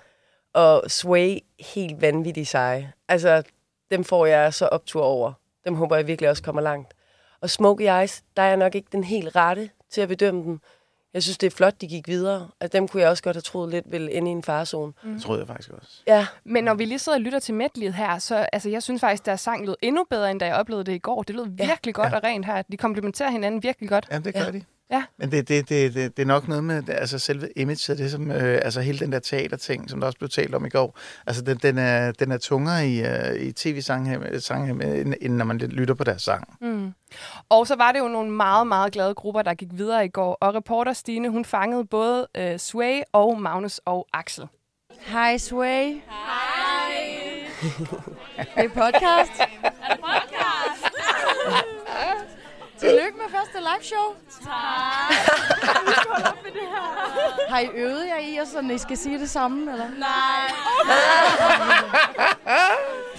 Og 0.55 0.91
Sway, 0.91 1.39
helt 1.75 2.01
vanvittigt 2.01 2.49
seje. 2.49 2.93
Altså, 3.09 3.43
dem 3.91 4.05
får 4.05 4.27
jeg 4.27 4.55
så 4.55 4.67
optur 4.67 5.03
over. 5.03 5.33
Dem 5.65 5.75
håber 5.75 5.97
jeg 5.97 6.07
virkelig 6.07 6.31
også 6.31 6.43
kommer 6.43 6.63
langt. 6.63 6.95
Og 7.41 7.51
Smokey 7.51 8.01
Eyes, 8.01 8.23
der 8.37 8.43
er 8.43 8.49
jeg 8.49 8.57
nok 8.57 8.75
ikke 8.75 8.89
den 8.93 9.05
helt 9.05 9.37
rette 9.37 9.71
til 9.91 10.01
at 10.01 10.09
bedømme 10.09 10.45
dem. 10.45 10.61
Jeg 11.17 11.23
synes, 11.23 11.39
det 11.39 11.47
er 11.47 11.51
flot, 11.51 11.81
de 11.81 11.87
gik 11.87 12.09
videre. 12.09 12.49
Altså, 12.61 12.79
dem 12.79 12.89
kunne 12.89 13.03
jeg 13.03 13.11
også 13.11 13.23
godt 13.23 13.37
have 13.37 13.43
troet 13.43 13.71
lidt 13.71 13.85
ville 13.93 14.13
ende 14.13 14.31
i 14.31 14.33
en 14.33 14.43
farzone. 14.43 14.93
Mm. 15.05 15.13
Det 15.13 15.23
troede 15.23 15.41
jeg 15.41 15.47
faktisk 15.49 15.71
også. 15.71 16.03
Ja. 16.07 16.27
Men 16.45 16.65
når 16.65 16.75
vi 16.75 16.85
lige 16.85 16.99
sidder 16.99 17.19
og 17.19 17.23
lytter 17.23 17.39
til 17.39 17.55
medleyet 17.55 17.95
her, 17.95 18.19
så 18.19 18.37
altså, 18.53 18.69
jeg 18.69 18.83
synes 18.83 19.01
faktisk, 19.01 19.27
deres 19.27 19.41
sang 19.41 19.67
lød 19.67 19.75
endnu 19.83 20.05
bedre, 20.11 20.31
end 20.31 20.41
da 20.41 20.47
jeg 20.47 20.55
oplevede 20.55 20.85
det 20.85 20.93
i 20.93 20.99
går. 20.99 21.23
Det 21.23 21.37
lød 21.37 21.47
virkelig 21.49 21.95
godt 21.95 22.13
Ja. 22.13 22.17
og 22.17 22.23
rent 22.25 22.47
her. 22.47 22.63
De 22.73 22.77
komplementerer 22.77 23.31
hinanden 23.31 23.63
virkelig 23.63 23.89
godt. 23.89 24.07
Jamen, 24.11 24.25
det 24.25 24.35
gør 24.35 24.51
de. 24.51 24.63
Ja. 24.91 25.05
Men 25.19 25.31
det, 25.31 25.49
det, 25.49 25.69
det, 25.69 25.95
det, 25.95 26.17
det 26.17 26.23
er 26.23 26.27
nok 26.27 26.49
noget 26.49 26.65
med 26.65 26.89
altså 26.89 27.19
selve 27.19 27.49
image, 27.57 27.95
det 27.95 28.11
som, 28.11 28.31
øh, 28.31 28.61
altså 28.63 28.81
hele 28.81 28.99
den 28.99 29.13
der 29.13 29.19
teaterting, 29.19 29.91
som 29.91 30.01
der 30.01 30.07
også 30.07 30.19
blev 30.19 30.29
talt 30.29 30.55
om 30.55 30.67
i 30.67 30.69
går. 30.69 30.99
Altså 31.27 31.43
den, 31.43 31.57
den, 31.57 31.79
er, 31.79 32.13
den 32.13 32.33
er 32.33 32.39
tungere 32.39 32.89
i, 32.89 33.07
øh, 33.07 33.35
i 33.35 33.53
tv-sange, 33.53 34.41
sange, 34.41 35.01
end, 35.01 35.15
end 35.21 35.35
når 35.35 35.45
man 35.45 35.59
lytter 35.59 35.95
på 35.95 36.05
deres 36.05 36.23
sang. 36.23 36.57
Mm. 36.61 36.93
Og 37.49 37.67
så 37.67 37.77
var 37.77 37.93
det 37.93 37.99
jo 37.99 38.09
nogle 38.09 38.31
meget, 38.31 38.67
meget 38.67 38.93
glade 38.93 39.15
grupper, 39.15 39.43
der 39.43 39.55
gik 39.55 39.69
videre 39.73 40.05
i 40.05 40.09
går. 40.09 40.39
Og 40.41 40.55
reporter 40.55 40.93
Stine, 40.93 41.29
hun 41.29 41.45
fangede 41.45 41.85
både 41.85 42.27
øh, 42.37 42.59
Sway 42.59 43.01
og 43.13 43.41
Magnus 43.41 43.81
og 43.85 44.07
Axel. 44.13 44.47
Hej 45.01 45.39
Sway. 45.39 45.85
Hej. 45.93 47.37
Er 48.57 48.63
det 48.63 48.73
podcast? 48.73 49.41
Er 49.41 49.95
det 49.95 50.01
podcast? 50.01 50.26
Tillykke 52.81 53.19
med 53.19 53.25
første 53.31 53.59
live 53.59 53.83
show. 53.83 54.07
Tak. 54.45 55.11
Med 56.45 56.53
det 56.53 56.61
her. 56.61 57.49
Har 57.49 57.59
I 57.59 57.69
øvet 57.75 58.07
jer 58.07 58.17
i, 58.19 58.37
at 58.37 58.49
sådan, 58.49 58.71
I 58.71 58.79
skal 58.79 58.97
sige 58.97 59.19
det 59.19 59.31
samme, 59.31 59.73
eller? 59.73 59.89
Nej. 59.99 60.07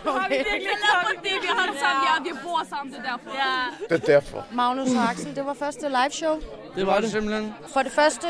Har 0.04 0.30
vi 0.30 0.36
virkelig 0.36 0.62
lavet 0.62 1.24
det? 1.24 1.32
Vi 1.42 1.48
har 1.48 1.66
sammen, 1.66 2.06
ja, 2.08 2.24
vi 2.24 2.40
bor 2.44 2.62
sammen, 2.70 2.94
det 2.96 3.00
er 3.06 3.12
derfor. 3.12 3.30
Ja. 3.38 3.96
Det 3.96 4.04
er 4.04 4.06
derfor. 4.06 4.46
Magnus 4.52 4.90
og 4.96 5.10
Axel, 5.10 5.36
det 5.36 5.46
var 5.46 5.54
første 5.54 5.90
live 5.90 6.12
show. 6.12 6.40
Det 6.76 6.88
var 6.88 7.00
det 7.00 7.12
simpelthen. 7.12 7.56
For 7.74 7.82
det 7.82 7.92
første, 7.92 8.28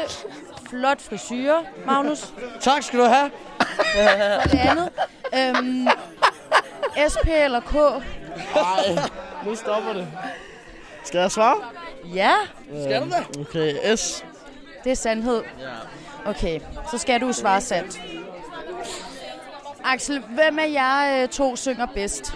flot 0.70 1.02
frisyre, 1.02 1.66
Magnus. 1.86 2.34
Tak 2.62 2.84
skal 2.84 3.00
du 3.00 3.06
have. 3.06 3.32
For 4.42 4.50
det 4.50 4.60
andet, 4.60 4.90
øhm, 5.36 5.88
SP 7.14 7.28
eller 7.28 7.60
K? 7.60 7.74
Nej, 7.74 9.10
nu 9.46 9.56
stopper 9.56 9.94
det. 9.94 10.08
Skal 11.08 11.20
jeg 11.20 11.32
svare? 11.32 11.56
Ja, 12.14 12.32
Skal 12.84 13.02
du 13.02 13.06
det? 13.06 13.40
Okay, 13.48 13.96
S. 13.96 14.26
det 14.84 14.92
er 14.92 14.96
sandhed. 14.96 15.44
Okay, 16.26 16.60
så 16.92 16.98
skal 16.98 17.22
du 17.22 17.34
svare 17.34 17.62
sandt. 17.62 18.00
Axel, 19.84 20.20
hvem 20.30 20.60
af 20.60 20.72
jer 20.74 21.22
øh, 21.24 21.28
to 21.30 21.56
synger 21.56 21.86
bedst? 21.86 22.34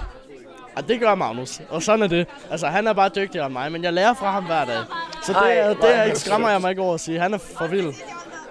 Ja, 0.77 0.81
det 0.81 0.99
gør 0.99 1.15
Magnus, 1.15 1.61
og 1.69 1.83
sådan 1.83 2.03
er 2.03 2.07
det. 2.07 2.27
Altså, 2.51 2.67
han 2.67 2.87
er 2.87 2.93
bare 2.93 3.09
dygtigere 3.15 3.45
end 3.45 3.53
mig, 3.53 3.71
men 3.71 3.83
jeg 3.83 3.93
lærer 3.93 4.13
fra 4.13 4.31
ham 4.31 4.45
hver 4.45 4.65
dag. 4.65 4.83
Så 5.23 5.33
det, 5.33 5.37
Ej, 5.39 5.57
er, 5.57 5.73
det 5.73 5.95
er 5.97 6.03
ikke 6.03 6.19
skræmmer 6.19 6.49
jeg 6.49 6.61
mig 6.61 6.69
ikke 6.69 6.81
over 6.81 6.93
at 6.93 6.99
sige. 6.99 7.19
Han 7.19 7.33
er 7.33 7.37
for 7.37 7.67
vild. 7.67 7.93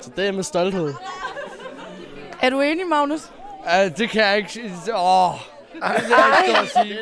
Så 0.00 0.10
det 0.16 0.28
er 0.28 0.32
med 0.32 0.42
stolthed. 0.42 0.94
Er 2.42 2.50
du 2.50 2.60
enig, 2.60 2.86
Magnus? 2.86 3.20
Ja, 3.66 3.88
det 3.88 4.10
kan 4.10 4.22
jeg 4.22 4.36
ikke 4.36 4.52
sige. 4.52 4.72
Åh. 5.82 5.88
Det 5.94 6.12
er 6.12 6.42
ikke 6.46 6.58
at 6.58 6.68
sige. 6.86 6.98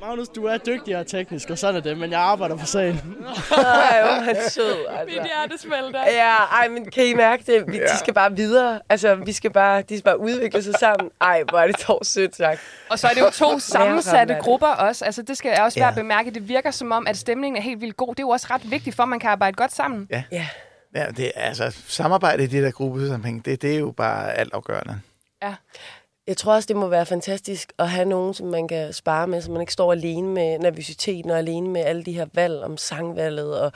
Magnus, 0.00 0.28
du 0.28 0.44
er 0.44 0.56
dygtigere 0.56 1.04
teknisk, 1.04 1.50
og 1.50 1.58
sådan 1.58 1.76
er 1.76 1.80
det, 1.80 1.98
men 1.98 2.10
jeg 2.10 2.20
arbejder 2.20 2.56
på 2.56 2.66
sagen. 2.66 2.94
Ej, 2.96 4.02
hvor 4.02 4.10
er 4.10 4.20
han 4.20 4.36
sød, 4.50 4.86
altså. 4.98 5.04
Mit 5.06 5.14
hjerte 5.26 5.58
smelter. 5.58 6.00
Ja, 6.06 6.34
ej, 6.36 6.68
men 6.68 6.90
kan 6.90 7.06
I 7.06 7.14
mærke 7.14 7.42
det? 7.46 7.64
Vi, 7.72 7.76
Ja. 7.76 7.82
De 7.86 7.98
skal 7.98 8.14
bare 8.14 8.36
videre. 8.36 8.80
Altså, 8.88 9.14
vi 9.14 9.32
skal 9.32 9.50
bare, 9.52 9.82
de 9.82 9.98
skal 9.98 10.02
bare 10.04 10.20
udvikle 10.20 10.62
sig 10.62 10.74
sammen. 10.74 11.10
Ej, 11.20 11.42
hvor 11.48 11.58
er 11.58 11.66
det 11.66 11.84
dog 11.88 12.00
sødt 12.02 12.36
sagt. 12.36 12.60
Og 12.90 12.98
så 12.98 13.06
er 13.08 13.12
det 13.14 13.20
jo 13.20 13.30
to 13.30 13.58
sammensatte 13.58 14.34
grupper 14.40 14.66
også. 14.66 15.04
Altså, 15.04 15.22
det 15.22 15.36
skal 15.38 15.60
også 15.60 15.78
være 15.78 15.88
Ja. 15.88 15.94
bemærket. 15.94 16.34
Det 16.34 16.48
virker 16.48 16.70
som 16.70 16.92
om, 16.92 17.06
at 17.06 17.16
stemningen 17.16 17.56
er 17.56 17.62
helt 17.62 17.80
vildt 17.80 17.96
god. 17.96 18.08
Det 18.08 18.18
er 18.18 18.22
jo 18.22 18.28
også 18.28 18.46
ret 18.50 18.70
vigtigt 18.70 18.96
for, 18.96 19.02
at 19.02 19.08
man 19.08 19.18
kan 19.20 19.30
arbejde 19.30 19.54
godt 19.56 19.72
sammen. 19.74 20.06
Ja. 20.10 20.22
Ja. 20.32 20.46
Ja, 20.94 21.06
det 21.16 21.32
er 21.34 21.40
altså 21.42 21.76
samarbejde 21.88 22.44
i 22.44 22.46
det 22.46 22.62
der 22.62 22.70
gruppesammenhæng, 22.70 23.44
det, 23.44 23.62
det 23.62 23.74
er 23.74 23.78
jo 23.78 23.90
bare 23.90 24.32
altafgørende. 24.34 25.00
Ja. 25.42 25.54
Jeg 26.26 26.36
tror 26.36 26.54
også, 26.54 26.66
det 26.66 26.76
må 26.76 26.88
være 26.88 27.06
fantastisk 27.06 27.72
at 27.78 27.88
have 27.88 28.08
nogen, 28.08 28.34
som 28.34 28.46
man 28.46 28.68
kan 28.68 28.92
spare 28.92 29.26
med, 29.26 29.40
så 29.40 29.50
man 29.50 29.60
ikke 29.60 29.72
står 29.72 29.92
alene 29.92 30.28
med 30.28 30.58
nervøsiteten 30.58 31.30
og 31.30 31.38
alene 31.38 31.68
med 31.68 31.80
alle 31.80 32.04
de 32.04 32.12
her 32.12 32.26
valg 32.32 32.62
om 32.62 32.76
sangvalget 32.76 33.60
og 33.60 33.72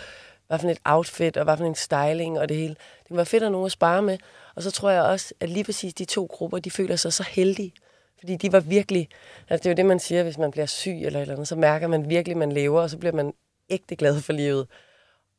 hvad 0.46 0.58
for 0.58 0.68
et 0.68 0.80
outfit 0.84 1.36
og 1.36 1.44
hvad 1.44 1.56
for 1.56 1.64
en 1.64 1.74
styling 1.74 2.38
og 2.38 2.48
det 2.48 2.56
hele. 2.56 2.76
Det 3.02 3.10
må 3.10 3.16
være 3.16 3.26
fedt 3.26 3.42
at 3.42 3.46
have 3.46 3.52
nogen 3.52 3.66
at 3.66 3.72
spare 3.72 4.02
med. 4.02 4.18
Og 4.54 4.62
så 4.62 4.70
tror 4.70 4.90
jeg 4.90 5.02
også, 5.02 5.34
at 5.40 5.48
lige 5.48 5.64
præcis 5.64 5.94
de 5.94 6.04
to 6.04 6.26
grupper, 6.30 6.58
de 6.58 6.70
føler 6.70 6.96
sig 6.96 7.12
så 7.12 7.22
heldige. 7.22 7.72
Fordi 8.18 8.36
de 8.36 8.52
var 8.52 8.60
virkelig... 8.60 9.08
Altså 9.48 9.62
det 9.62 9.66
er 9.66 9.70
jo 9.70 9.76
det, 9.76 9.86
man 9.86 10.00
siger, 10.00 10.22
hvis 10.22 10.38
man 10.38 10.50
bliver 10.50 10.66
syg 10.66 11.02
eller 11.02 11.18
et 11.18 11.22
eller 11.22 11.34
andet, 11.34 11.48
så 11.48 11.56
mærker 11.56 11.86
man 11.86 12.08
virkelig, 12.08 12.34
at 12.34 12.38
man 12.38 12.52
lever, 12.52 12.80
og 12.80 12.90
så 12.90 12.98
bliver 12.98 13.12
man 13.12 13.32
ægte 13.70 13.96
glad 13.96 14.20
for 14.20 14.32
livet. 14.32 14.66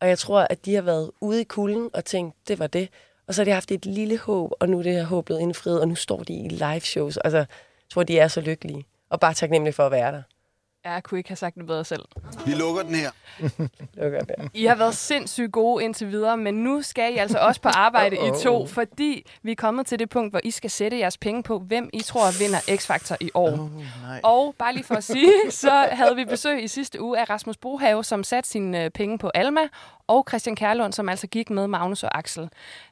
Og 0.01 0.07
jeg 0.07 0.19
tror, 0.19 0.39
at 0.39 0.65
de 0.65 0.75
har 0.75 0.81
været 0.81 1.11
ude 1.21 1.41
i 1.41 1.43
kulden 1.43 1.89
og 1.93 2.05
tænkt, 2.05 2.35
det 2.47 2.59
var 2.59 2.67
det. 2.67 2.89
Og 3.27 3.33
så 3.33 3.41
har 3.41 3.45
de 3.45 3.51
haft 3.51 3.71
et 3.71 3.85
lille 3.85 4.17
håb, 4.17 4.51
og 4.59 4.69
nu 4.69 4.79
er 4.79 4.83
det 4.83 4.93
her 4.93 5.03
håb 5.03 5.25
blevet 5.25 5.41
indfriet, 5.41 5.81
og 5.81 5.87
nu 5.87 5.95
står 5.95 6.23
de 6.23 6.33
i 6.33 6.47
live 6.49 6.79
shows. 6.79 7.17
Altså, 7.17 7.37
jeg 7.37 7.47
tror, 7.89 8.03
de 8.03 8.19
er 8.19 8.27
så 8.27 8.41
lykkelige. 8.41 8.85
Og 9.09 9.19
bare 9.19 9.33
taknemmelige 9.33 9.73
for 9.73 9.85
at 9.85 9.91
være 9.91 10.11
der. 10.11 10.23
Ja, 10.85 10.91
jeg 10.91 11.03
kunne 11.03 11.17
ikke 11.17 11.29
have 11.29 11.35
sagt 11.35 11.55
det 11.55 11.67
bedre 11.67 11.85
selv. 11.85 12.05
Vi 12.45 12.51
lukker 12.51 12.83
den 12.83 12.95
her. 12.95 13.11
Lukker 14.01 14.19
der. 14.19 14.47
I 14.53 14.65
har 14.65 14.75
været 14.75 14.95
sindssygt 14.95 15.51
gode 15.51 15.83
indtil 15.83 16.11
videre, 16.11 16.37
men 16.37 16.53
nu 16.53 16.81
skal 16.81 17.13
I 17.13 17.17
altså 17.17 17.37
også 17.37 17.61
på 17.61 17.69
arbejde 17.69 18.15
i 18.15 18.43
to, 18.43 18.67
fordi 18.67 19.25
vi 19.43 19.51
er 19.51 19.55
kommet 19.55 19.85
til 19.85 19.99
det 19.99 20.09
punkt, 20.09 20.33
hvor 20.33 20.39
I 20.43 20.51
skal 20.51 20.69
sætte 20.69 20.97
jeres 20.99 21.17
penge 21.17 21.43
på, 21.43 21.59
hvem 21.59 21.89
I 21.93 22.01
tror 22.01 22.39
vinder 22.39 22.59
X-Factor 22.59 23.15
i 23.19 23.31
år. 23.33 23.51
Oh, 23.51 23.69
nej. 24.07 24.19
Og 24.23 24.55
bare 24.57 24.73
lige 24.73 24.83
for 24.83 24.95
at 24.95 25.03
sige, 25.03 25.31
så 25.49 25.87
havde 25.91 26.15
vi 26.15 26.25
besøg 26.25 26.63
i 26.63 26.67
sidste 26.67 27.01
uge 27.01 27.19
af 27.19 27.29
Rasmus 27.29 27.57
Brohave, 27.57 28.03
som 28.03 28.23
satte 28.23 28.49
sine 28.49 28.83
øh, 28.83 28.89
penge 28.89 29.17
på 29.17 29.31
Alma, 29.33 29.61
og 30.07 30.25
Christian 30.29 30.55
Kærlund, 30.55 30.93
som 30.93 31.09
altså 31.09 31.27
gik 31.27 31.49
med 31.49 31.67
Magnus 31.67 32.03
og 32.03 32.17
Axel. 32.17 32.49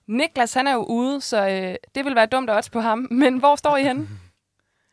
Niklas, 0.08 0.54
han 0.54 0.68
er 0.68 0.74
jo 0.74 0.84
ude, 0.84 1.22
så 1.22 1.48
øh, 1.48 1.76
det 1.96 2.06
vil 2.06 2.16
være 2.16 2.26
dumt 2.26 2.50
at 2.50 2.56
odds 2.56 2.70
på 2.70 2.80
ham. 2.80 3.08
Men 3.12 3.38
hvor 3.38 3.56
står 3.56 3.78
I 3.78 3.84
henne? 3.84 4.08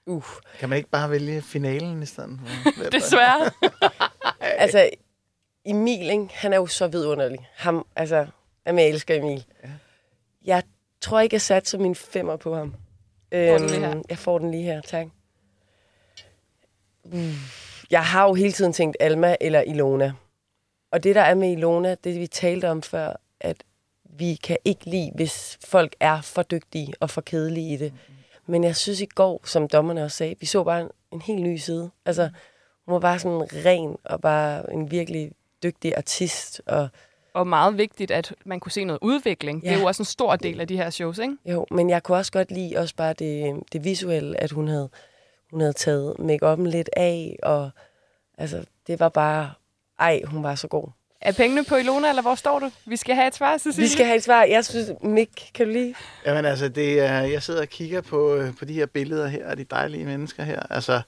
Uh. 0.06 0.24
Kan 0.58 0.68
man 0.68 0.76
ikke 0.76 0.90
bare 0.90 1.10
vælge 1.10 1.42
finalen 1.42 2.02
i 2.02 2.06
stedet? 2.06 2.40
for? 2.76 2.90
Desværre. 2.98 3.50
Altså, 4.40 4.90
Emil, 5.64 6.10
ikke? 6.10 6.28
han 6.32 6.52
er 6.52 6.56
jo 6.56 6.66
så 6.66 6.88
vidunderlig. 6.88 7.48
Ham, 7.54 7.86
altså, 7.96 8.26
jamen, 8.66 8.78
jeg 8.78 8.88
elsker 8.88 9.14
Emil. 9.14 9.44
Ja. 9.64 9.68
Jeg 10.44 10.62
tror 11.00 11.20
ikke, 11.20 11.34
jeg 11.34 11.40
satte 11.40 11.78
min 11.78 11.94
femmer 11.94 12.36
på 12.36 12.54
ham. 12.54 12.74
Her. 13.32 14.02
Jeg 14.08 14.18
får 14.18 14.38
den 14.38 14.50
lige 14.50 14.62
her, 14.62 14.80
tak. 14.80 15.06
Mm. 17.04 17.32
Jeg 17.90 18.04
har 18.04 18.24
jo 18.24 18.34
hele 18.34 18.52
tiden 18.52 18.72
tænkt 18.72 18.96
Alma 19.00 19.36
eller 19.40 19.60
Ilona. 19.60 20.12
Og 20.92 21.02
det, 21.02 21.14
der 21.14 21.20
er 21.22 21.34
med 21.34 21.52
Ilona, 21.52 21.94
det 22.04 22.20
vi 22.20 22.26
talte 22.26 22.70
om 22.70 22.82
før, 22.82 23.12
at 23.40 23.64
vi 24.04 24.34
kan 24.34 24.56
ikke 24.64 24.90
lide, 24.90 25.10
hvis 25.14 25.58
folk 25.64 25.96
er 26.00 26.20
for 26.20 26.42
dygtige 26.42 26.94
og 27.00 27.10
for 27.10 27.20
kedelige 27.20 27.74
i 27.74 27.76
det. 27.76 27.92
Men 28.46 28.64
jeg 28.64 28.76
synes 28.76 29.00
i 29.00 29.06
går, 29.06 29.40
som 29.44 29.68
dommerne 29.68 30.04
også 30.04 30.16
sagde, 30.16 30.34
vi 30.40 30.46
så 30.46 30.64
bare 30.64 30.80
en, 30.80 30.88
en 31.12 31.20
helt 31.20 31.42
ny 31.42 31.56
side. 31.56 31.90
Altså, 32.04 32.30
hun 32.86 32.92
var 32.92 33.00
bare 33.00 33.18
sådan 33.18 33.48
ren 33.64 33.96
og 34.04 34.20
bare 34.20 34.72
en 34.72 34.90
virkelig 34.90 35.32
dygtig 35.62 35.96
artist. 35.96 36.62
Og, 36.66 36.88
Og 37.34 37.46
meget 37.46 37.78
vigtigt, 37.78 38.10
at 38.10 38.34
man 38.44 38.60
kunne 38.60 38.72
se 38.72 38.84
noget 38.84 38.98
udvikling. 39.02 39.62
Ja. 39.62 39.68
Det 39.68 39.76
er 39.76 39.80
jo 39.80 39.86
også 39.86 40.02
en 40.02 40.04
stor 40.04 40.36
del 40.36 40.60
af 40.60 40.68
de 40.68 40.76
her 40.76 40.90
shows, 40.90 41.18
ikke? 41.18 41.36
jo, 41.44 41.66
men 41.70 41.90
jeg 41.90 42.02
kunne 42.02 42.18
også 42.18 42.32
godt 42.32 42.50
lide 42.50 42.76
også 42.76 42.94
bare 42.96 43.12
det, 43.12 43.62
det 43.72 43.84
visuelle, 43.84 44.40
at 44.40 44.50
hun 44.50 44.68
havde, 44.68 44.88
hun 45.50 45.60
havde 45.60 45.72
taget 45.72 46.18
make 46.18 46.70
lidt 46.70 46.90
af, 46.96 47.36
og 47.42 47.70
altså, 48.38 48.64
det 48.86 49.00
var 49.00 49.08
bare, 49.08 49.50
ej, 49.98 50.22
hun 50.24 50.42
var 50.42 50.54
så 50.54 50.68
god. 50.68 50.88
Er 51.20 51.32
pengene 51.32 51.64
på 51.64 51.76
Ilona, 51.76 52.08
eller 52.08 52.22
hvor 52.22 52.34
står 52.34 52.58
du? 52.58 52.70
Vi 52.86 52.96
skal 52.96 53.14
have 53.14 53.28
et 53.28 53.34
svar, 53.34 53.58
Cecilie. 53.58 53.88
Vi 53.88 53.92
skal 53.92 54.06
have 54.06 54.16
et 54.16 54.24
svar. 54.24 54.44
Jeg 54.44 54.64
synes, 54.64 54.90
Mik, 55.02 55.50
kan 55.54 55.66
du 55.66 55.72
lige? 55.72 55.94
Jamen 56.26 56.44
altså, 56.44 56.68
det 56.68 57.00
er, 57.00 57.20
jeg 57.20 57.42
sidder 57.42 57.60
og 57.60 57.68
kigger 57.68 58.00
på, 58.00 58.34
øh, 58.34 58.56
på 58.58 58.64
de 58.64 58.72
her 58.72 58.86
billeder 58.86 59.26
her 59.26 59.46
af 59.46 59.56
de 59.56 59.64
dejlige 59.64 60.04
mennesker 60.04 60.42
her. 60.42 60.62
Altså, 60.70 61.00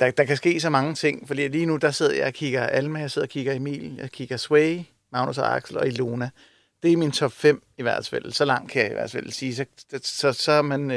der, 0.00 0.10
der 0.10 0.24
kan 0.24 0.36
ske 0.36 0.60
så 0.60 0.70
mange 0.70 0.94
ting, 0.94 1.28
fordi 1.28 1.48
lige 1.48 1.66
nu, 1.66 1.76
der 1.76 1.90
sidder 1.90 2.14
jeg 2.14 2.26
og 2.26 2.32
kigger 2.32 2.62
Alma, 2.66 2.98
jeg 2.98 3.10
sidder 3.10 3.26
og 3.26 3.30
kigger 3.30 3.52
Emil, 3.52 3.96
jeg 3.98 4.10
kigger 4.10 4.36
Sway, 4.36 4.80
Magnus 5.12 5.38
og 5.38 5.56
Axel 5.56 5.78
og 5.78 5.86
Ilona. 5.86 6.30
Det 6.82 6.92
er 6.92 6.96
min 6.96 7.10
top 7.10 7.32
5 7.32 7.62
i 7.78 7.82
hvert 7.82 8.08
fald. 8.08 8.32
Så 8.32 8.44
langt 8.44 8.70
kan 8.70 8.82
jeg 8.82 8.90
i 8.90 8.94
hvert 8.94 9.10
fald 9.10 9.30
sige. 9.30 9.54
Så, 9.54 9.64
så, 10.02 10.32
så 10.32 10.52
er 10.52 10.62
man... 10.62 10.90
Øh, 10.90 10.96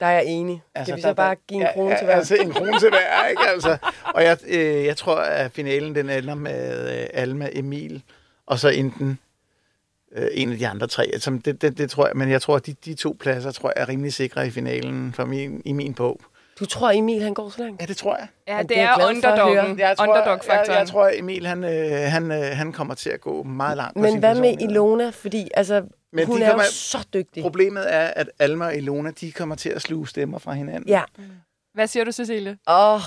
Der 0.00 0.06
er 0.06 0.10
jeg 0.10 0.24
enig. 0.26 0.62
Altså, 0.74 0.90
kan 0.92 0.96
vi 0.96 1.02
så 1.02 1.08
der- 1.08 1.14
bare 1.14 1.36
give 1.48 1.60
en 1.60 1.66
krone 1.74 1.90
ja, 1.90 1.98
til 1.98 2.04
hver? 2.04 2.14
Altså, 2.16 2.34
en 2.36 2.52
krone 2.52 2.78
til 2.80 2.88
hver, 2.88 3.26
ikke? 3.26 3.42
Altså, 3.42 3.76
og 4.14 4.22
jeg, 4.24 4.38
øh, 4.48 4.84
jeg 4.84 4.96
tror, 4.96 5.16
at 5.16 5.52
finalen 5.52 5.94
den 5.94 6.10
ender 6.10 6.34
med 6.34 7.00
øh, 7.00 7.06
Alma, 7.12 7.48
Emil, 7.52 8.02
og 8.46 8.58
så 8.58 8.68
enten 8.68 9.18
øh, 10.12 10.28
en 10.32 10.52
af 10.52 10.58
de 10.58 10.68
andre 10.68 10.86
tre. 10.86 11.10
Altså, 11.12 11.38
det, 11.44 11.62
det, 11.62 11.78
det 11.78 11.90
tror 11.90 12.06
jeg, 12.06 12.16
men 12.16 12.30
jeg 12.30 12.42
tror, 12.42 12.56
at 12.56 12.66
de, 12.66 12.74
de 12.84 12.94
to 12.94 13.16
pladser 13.20 13.50
tror 13.50 13.72
jeg 13.76 13.82
er 13.82 13.88
rimelig 13.88 14.12
sikre 14.12 14.46
i 14.46 14.50
finalen 14.50 15.12
for 15.12 15.24
min, 15.24 15.62
i 15.64 15.72
min 15.72 15.94
bog. 15.94 16.20
Du 16.60 16.66
tror, 16.66 16.90
Emil 16.90 17.22
han 17.22 17.34
går 17.34 17.48
så 17.50 17.62
langt? 17.62 17.80
Ja, 17.80 17.86
det 17.86 17.96
tror 17.96 18.16
jeg. 18.16 18.28
Ja, 18.48 18.58
det 18.58 18.68
det 18.68 18.78
er 18.78 18.82
er 18.88 18.96
jeg 18.98 19.08
underdoggen. 19.08 19.78
Jeg 19.78 19.96
tror, 19.96 20.04
jeg, 20.04 20.10
Underdog-faktoren. 20.10 20.78
jeg 20.78 20.88
tror, 20.88 21.10
Emil 21.14 21.46
han, 21.46 21.64
øh, 21.64 21.90
han, 22.12 22.32
øh, 22.32 22.56
han 22.56 22.72
kommer 22.72 22.94
til 22.94 23.10
at 23.10 23.20
gå 23.20 23.42
meget 23.42 23.76
langt 23.76 23.94
på 23.94 24.00
Men 24.00 24.10
sin 24.10 24.18
hvad 24.18 24.34
med 24.34 24.42
personlighed. 24.42 24.70
Ilona? 24.70 25.10
Fordi 25.10 25.48
altså, 25.54 25.82
Men 26.12 26.26
hun 26.26 26.38
de 26.40 26.44
er 26.44 26.48
kommer- 26.50 26.64
jo 26.64 26.70
så 26.70 27.06
dygtig. 27.14 27.42
Problemet 27.42 27.94
er, 27.94 28.06
at 28.06 28.30
Alma 28.38 28.64
og 28.66 28.74
Ilona, 28.76 29.10
de 29.10 29.32
kommer 29.32 29.54
til 29.54 29.68
at 29.68 29.82
sluge 29.82 30.08
stemmer 30.08 30.38
fra 30.38 30.52
hinanden. 30.52 30.88
Ja. 30.88 31.02
Hvad 31.74 31.86
siger 31.86 32.04
du, 32.04 32.12
Cecilie? 32.12 32.58
Åh, 32.68 32.94
oh, 32.94 33.00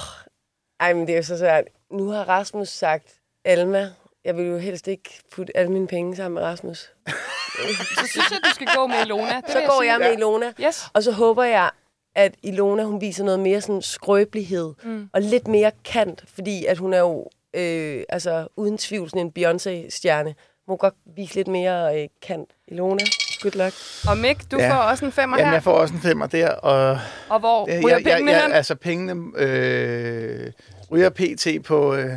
ej, 0.79 0.93
men 0.93 1.07
det 1.07 1.13
er 1.13 1.17
jo 1.17 1.23
så 1.23 1.37
svært. 1.37 1.63
Nu 1.91 2.09
har 2.09 2.23
Rasmus 2.29 2.69
sagt, 2.69 3.13
Alma, 3.45 3.89
jeg 4.25 4.37
vil 4.37 4.45
jo 4.45 4.57
helst 4.57 4.87
ikke 4.87 5.09
putte 5.35 5.57
alle 5.57 5.71
mine 5.71 5.87
penge 5.87 6.15
sammen 6.15 6.33
med 6.35 6.43
Rasmus. 6.43 6.77
Så 7.99 8.07
synes 8.07 8.31
jeg, 8.31 8.39
du 8.43 8.49
skal 8.53 8.67
gå 8.75 8.87
med 8.87 8.95
Ilona. 9.05 9.35
Det 9.35 9.43
Så 9.51 9.57
vil 9.57 9.67
går 9.67 9.81
sige. 9.81 9.91
jeg 9.91 9.99
med 9.99 10.13
Ilona. 10.17 10.53
Yes. 10.61 10.85
Og 10.93 11.03
så 11.03 11.11
håber 11.11 11.43
jeg, 11.43 11.69
at 12.15 12.33
Ilona, 12.43 12.83
hun 12.83 13.01
viser 13.01 13.23
noget 13.23 13.39
mere 13.39 13.61
sådan 13.61 13.81
skrøbelighed. 13.81 14.73
Mm. 14.83 15.09
Og 15.13 15.21
lidt 15.21 15.47
mere 15.47 15.71
kant, 15.85 16.23
fordi 16.33 16.65
at 16.65 16.77
hun 16.77 16.93
er 16.93 16.99
jo 16.99 17.29
øh, 17.53 18.03
altså, 18.09 18.47
uden 18.57 18.77
tvivl 18.77 19.09
sådan 19.09 19.21
en 19.25 19.31
Beyoncé-stjerne. 19.39 20.33
Hun 20.67 20.73
må 20.73 20.75
godt 20.75 20.93
vise 21.15 21.35
lidt 21.35 21.47
mere 21.47 22.01
øh, 22.01 22.07
kant. 22.21 22.49
Ilona, 22.67 23.03
good 23.41 23.51
luck. 23.63 23.73
Og 24.09 24.17
Mik, 24.17 24.51
du 24.51 24.57
Ja. 24.59 24.71
får 24.73 24.77
også 24.81 25.05
en 25.05 25.11
femmer 25.11 25.37
Jamen, 25.37 25.47
her. 25.49 25.53
jeg 25.55 25.63
får 25.63 25.71
også 25.71 25.93
en 25.93 25.99
femmer 25.99 26.27
der, 26.27 26.49
og... 26.49 26.99
Og 27.29 27.39
hvor 27.39 27.69
Ja, 27.71 27.79
ryger 27.79 27.97
jeg, 27.97 28.05
jeg, 28.05 28.15
pengene 28.15 28.31
jeg, 28.31 28.43
hen? 28.43 28.51
Altså, 28.51 28.75
pengene 28.75 29.15
øh, 29.37 30.51
ryger 30.91 31.09
pt. 31.09 31.47
på... 31.65 31.95
Øh, 31.95 32.11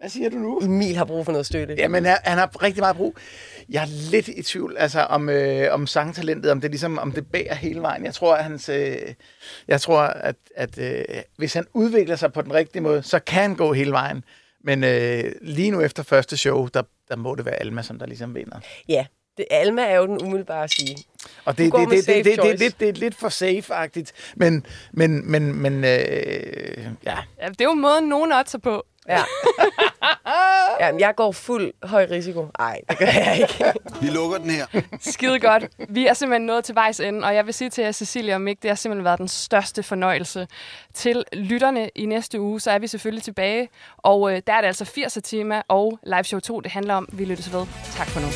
hvad 0.00 0.08
siger 0.08 0.30
du 0.30 0.36
nu? 0.36 0.58
Emil 0.58 0.96
har 0.96 1.04
brug 1.04 1.24
for 1.24 1.32
noget 1.32 1.46
støtte. 1.46 1.74
Jamen, 1.78 2.04
han, 2.04 2.16
han 2.24 2.38
har 2.38 2.62
rigtig 2.62 2.80
meget 2.80 2.96
brug. 2.96 3.16
Jeg 3.68 3.82
er 3.82 4.10
lidt 4.10 4.28
i 4.28 4.42
tvivl 4.42 4.76
altså, 4.78 5.00
om, 5.00 5.28
øh, 5.28 5.74
om 5.74 5.86
sangtalentet, 5.86 6.50
om 6.50 6.60
det 6.60 6.70
ligesom, 6.70 6.98
om 6.98 7.12
det 7.12 7.26
bærer 7.26 7.54
hele 7.54 7.80
vejen. 7.80 8.04
Jeg 8.04 8.14
tror, 8.14 8.34
at, 8.34 8.44
hans, 8.44 8.68
øh, 8.68 8.96
jeg 9.68 9.80
tror, 9.80 10.00
at, 10.00 10.36
at 10.56 10.78
øh, 10.78 11.04
hvis 11.36 11.54
han 11.54 11.64
udvikler 11.74 12.16
sig 12.16 12.32
på 12.32 12.42
den 12.42 12.54
rigtige 12.54 12.82
måde, 12.82 13.02
så 13.02 13.18
kan 13.18 13.42
han 13.42 13.56
gå 13.56 13.72
hele 13.72 13.92
vejen. 13.92 14.24
Men 14.64 14.84
øh, 14.84 15.32
lige 15.42 15.70
nu 15.70 15.80
efter 15.80 16.02
første 16.02 16.36
show, 16.36 16.66
der, 16.66 16.82
der 17.08 17.16
må 17.16 17.34
det 17.34 17.44
være 17.44 17.54
Alma, 17.54 17.82
som 17.82 17.98
der 17.98 18.06
ligesom 18.06 18.34
vinder. 18.34 18.60
Ja, 18.88 19.06
Det, 19.36 19.46
Alma 19.50 19.82
er 19.82 19.96
jo 19.96 20.06
den 20.06 20.22
umiddelbare 20.22 20.64
at 20.64 20.70
sige. 20.70 20.96
Og 21.44 21.58
det, 21.58 21.72
det, 21.72 21.90
det, 21.90 22.06
det, 22.06 22.24
det, 22.24 22.42
det, 22.42 22.60
det, 22.60 22.80
det 22.80 22.88
er 22.88 22.92
lidt 22.92 23.14
for 23.14 23.28
safe-agtigt. 23.28 24.12
Men, 24.36 24.66
men, 24.92 25.30
men, 25.30 25.62
men 25.62 25.84
øh, 25.84 26.86
ja. 27.06 27.18
Ja, 27.40 27.48
det 27.48 27.60
er 27.60 27.64
jo 27.64 27.74
måden, 27.74 28.08
nogen 28.08 28.32
otter 28.32 28.58
på. 28.58 28.84
Ja. 29.08 29.22
Jamen, 30.80 31.00
jeg 31.00 31.14
går 31.16 31.32
fuld 31.32 31.72
høj 31.82 32.06
risiko. 32.10 32.46
Nej, 32.58 32.80
det 32.88 32.98
gør 32.98 33.06
jeg 33.06 33.38
ikke. 33.40 33.72
Vi 34.02 34.06
lukker 34.06 34.38
den 34.38 34.50
her. 34.50 34.66
Skide 35.00 35.40
godt. 35.40 35.64
Vi 35.88 36.06
er 36.06 36.14
simpelthen 36.14 36.46
nået 36.46 36.64
til 36.64 36.74
vejs 36.74 37.00
ende, 37.00 37.26
og 37.26 37.34
jeg 37.34 37.46
vil 37.46 37.54
sige 37.54 37.70
til 37.70 37.84
jer, 37.84 37.92
Cecilia 37.92 38.34
og 38.34 38.40
Mik, 38.40 38.62
det 38.62 38.70
har 38.70 38.76
simpelthen 38.76 39.04
været 39.04 39.18
den 39.18 39.28
største 39.28 39.82
fornøjelse. 39.82 40.48
Til 40.94 41.24
lytterne 41.32 41.90
i 41.94 42.06
næste 42.06 42.40
uge, 42.40 42.60
så 42.60 42.70
er 42.70 42.78
vi 42.78 42.86
selvfølgelig 42.86 43.22
tilbage, 43.22 43.68
og 43.98 44.32
øh, 44.32 44.42
der 44.46 44.52
er 44.52 44.60
det 44.60 44.66
altså 44.68 44.84
80'er 44.84 45.20
tema 45.20 45.62
og 45.68 45.98
live 46.02 46.24
show 46.24 46.40
2, 46.40 46.60
det 46.60 46.72
handler 46.72 46.94
om. 46.94 47.08
Vi 47.12 47.24
lyttes 47.24 47.52
ved. 47.52 47.66
Tak 47.96 48.06
for 48.06 48.20
nu. 48.20 48.26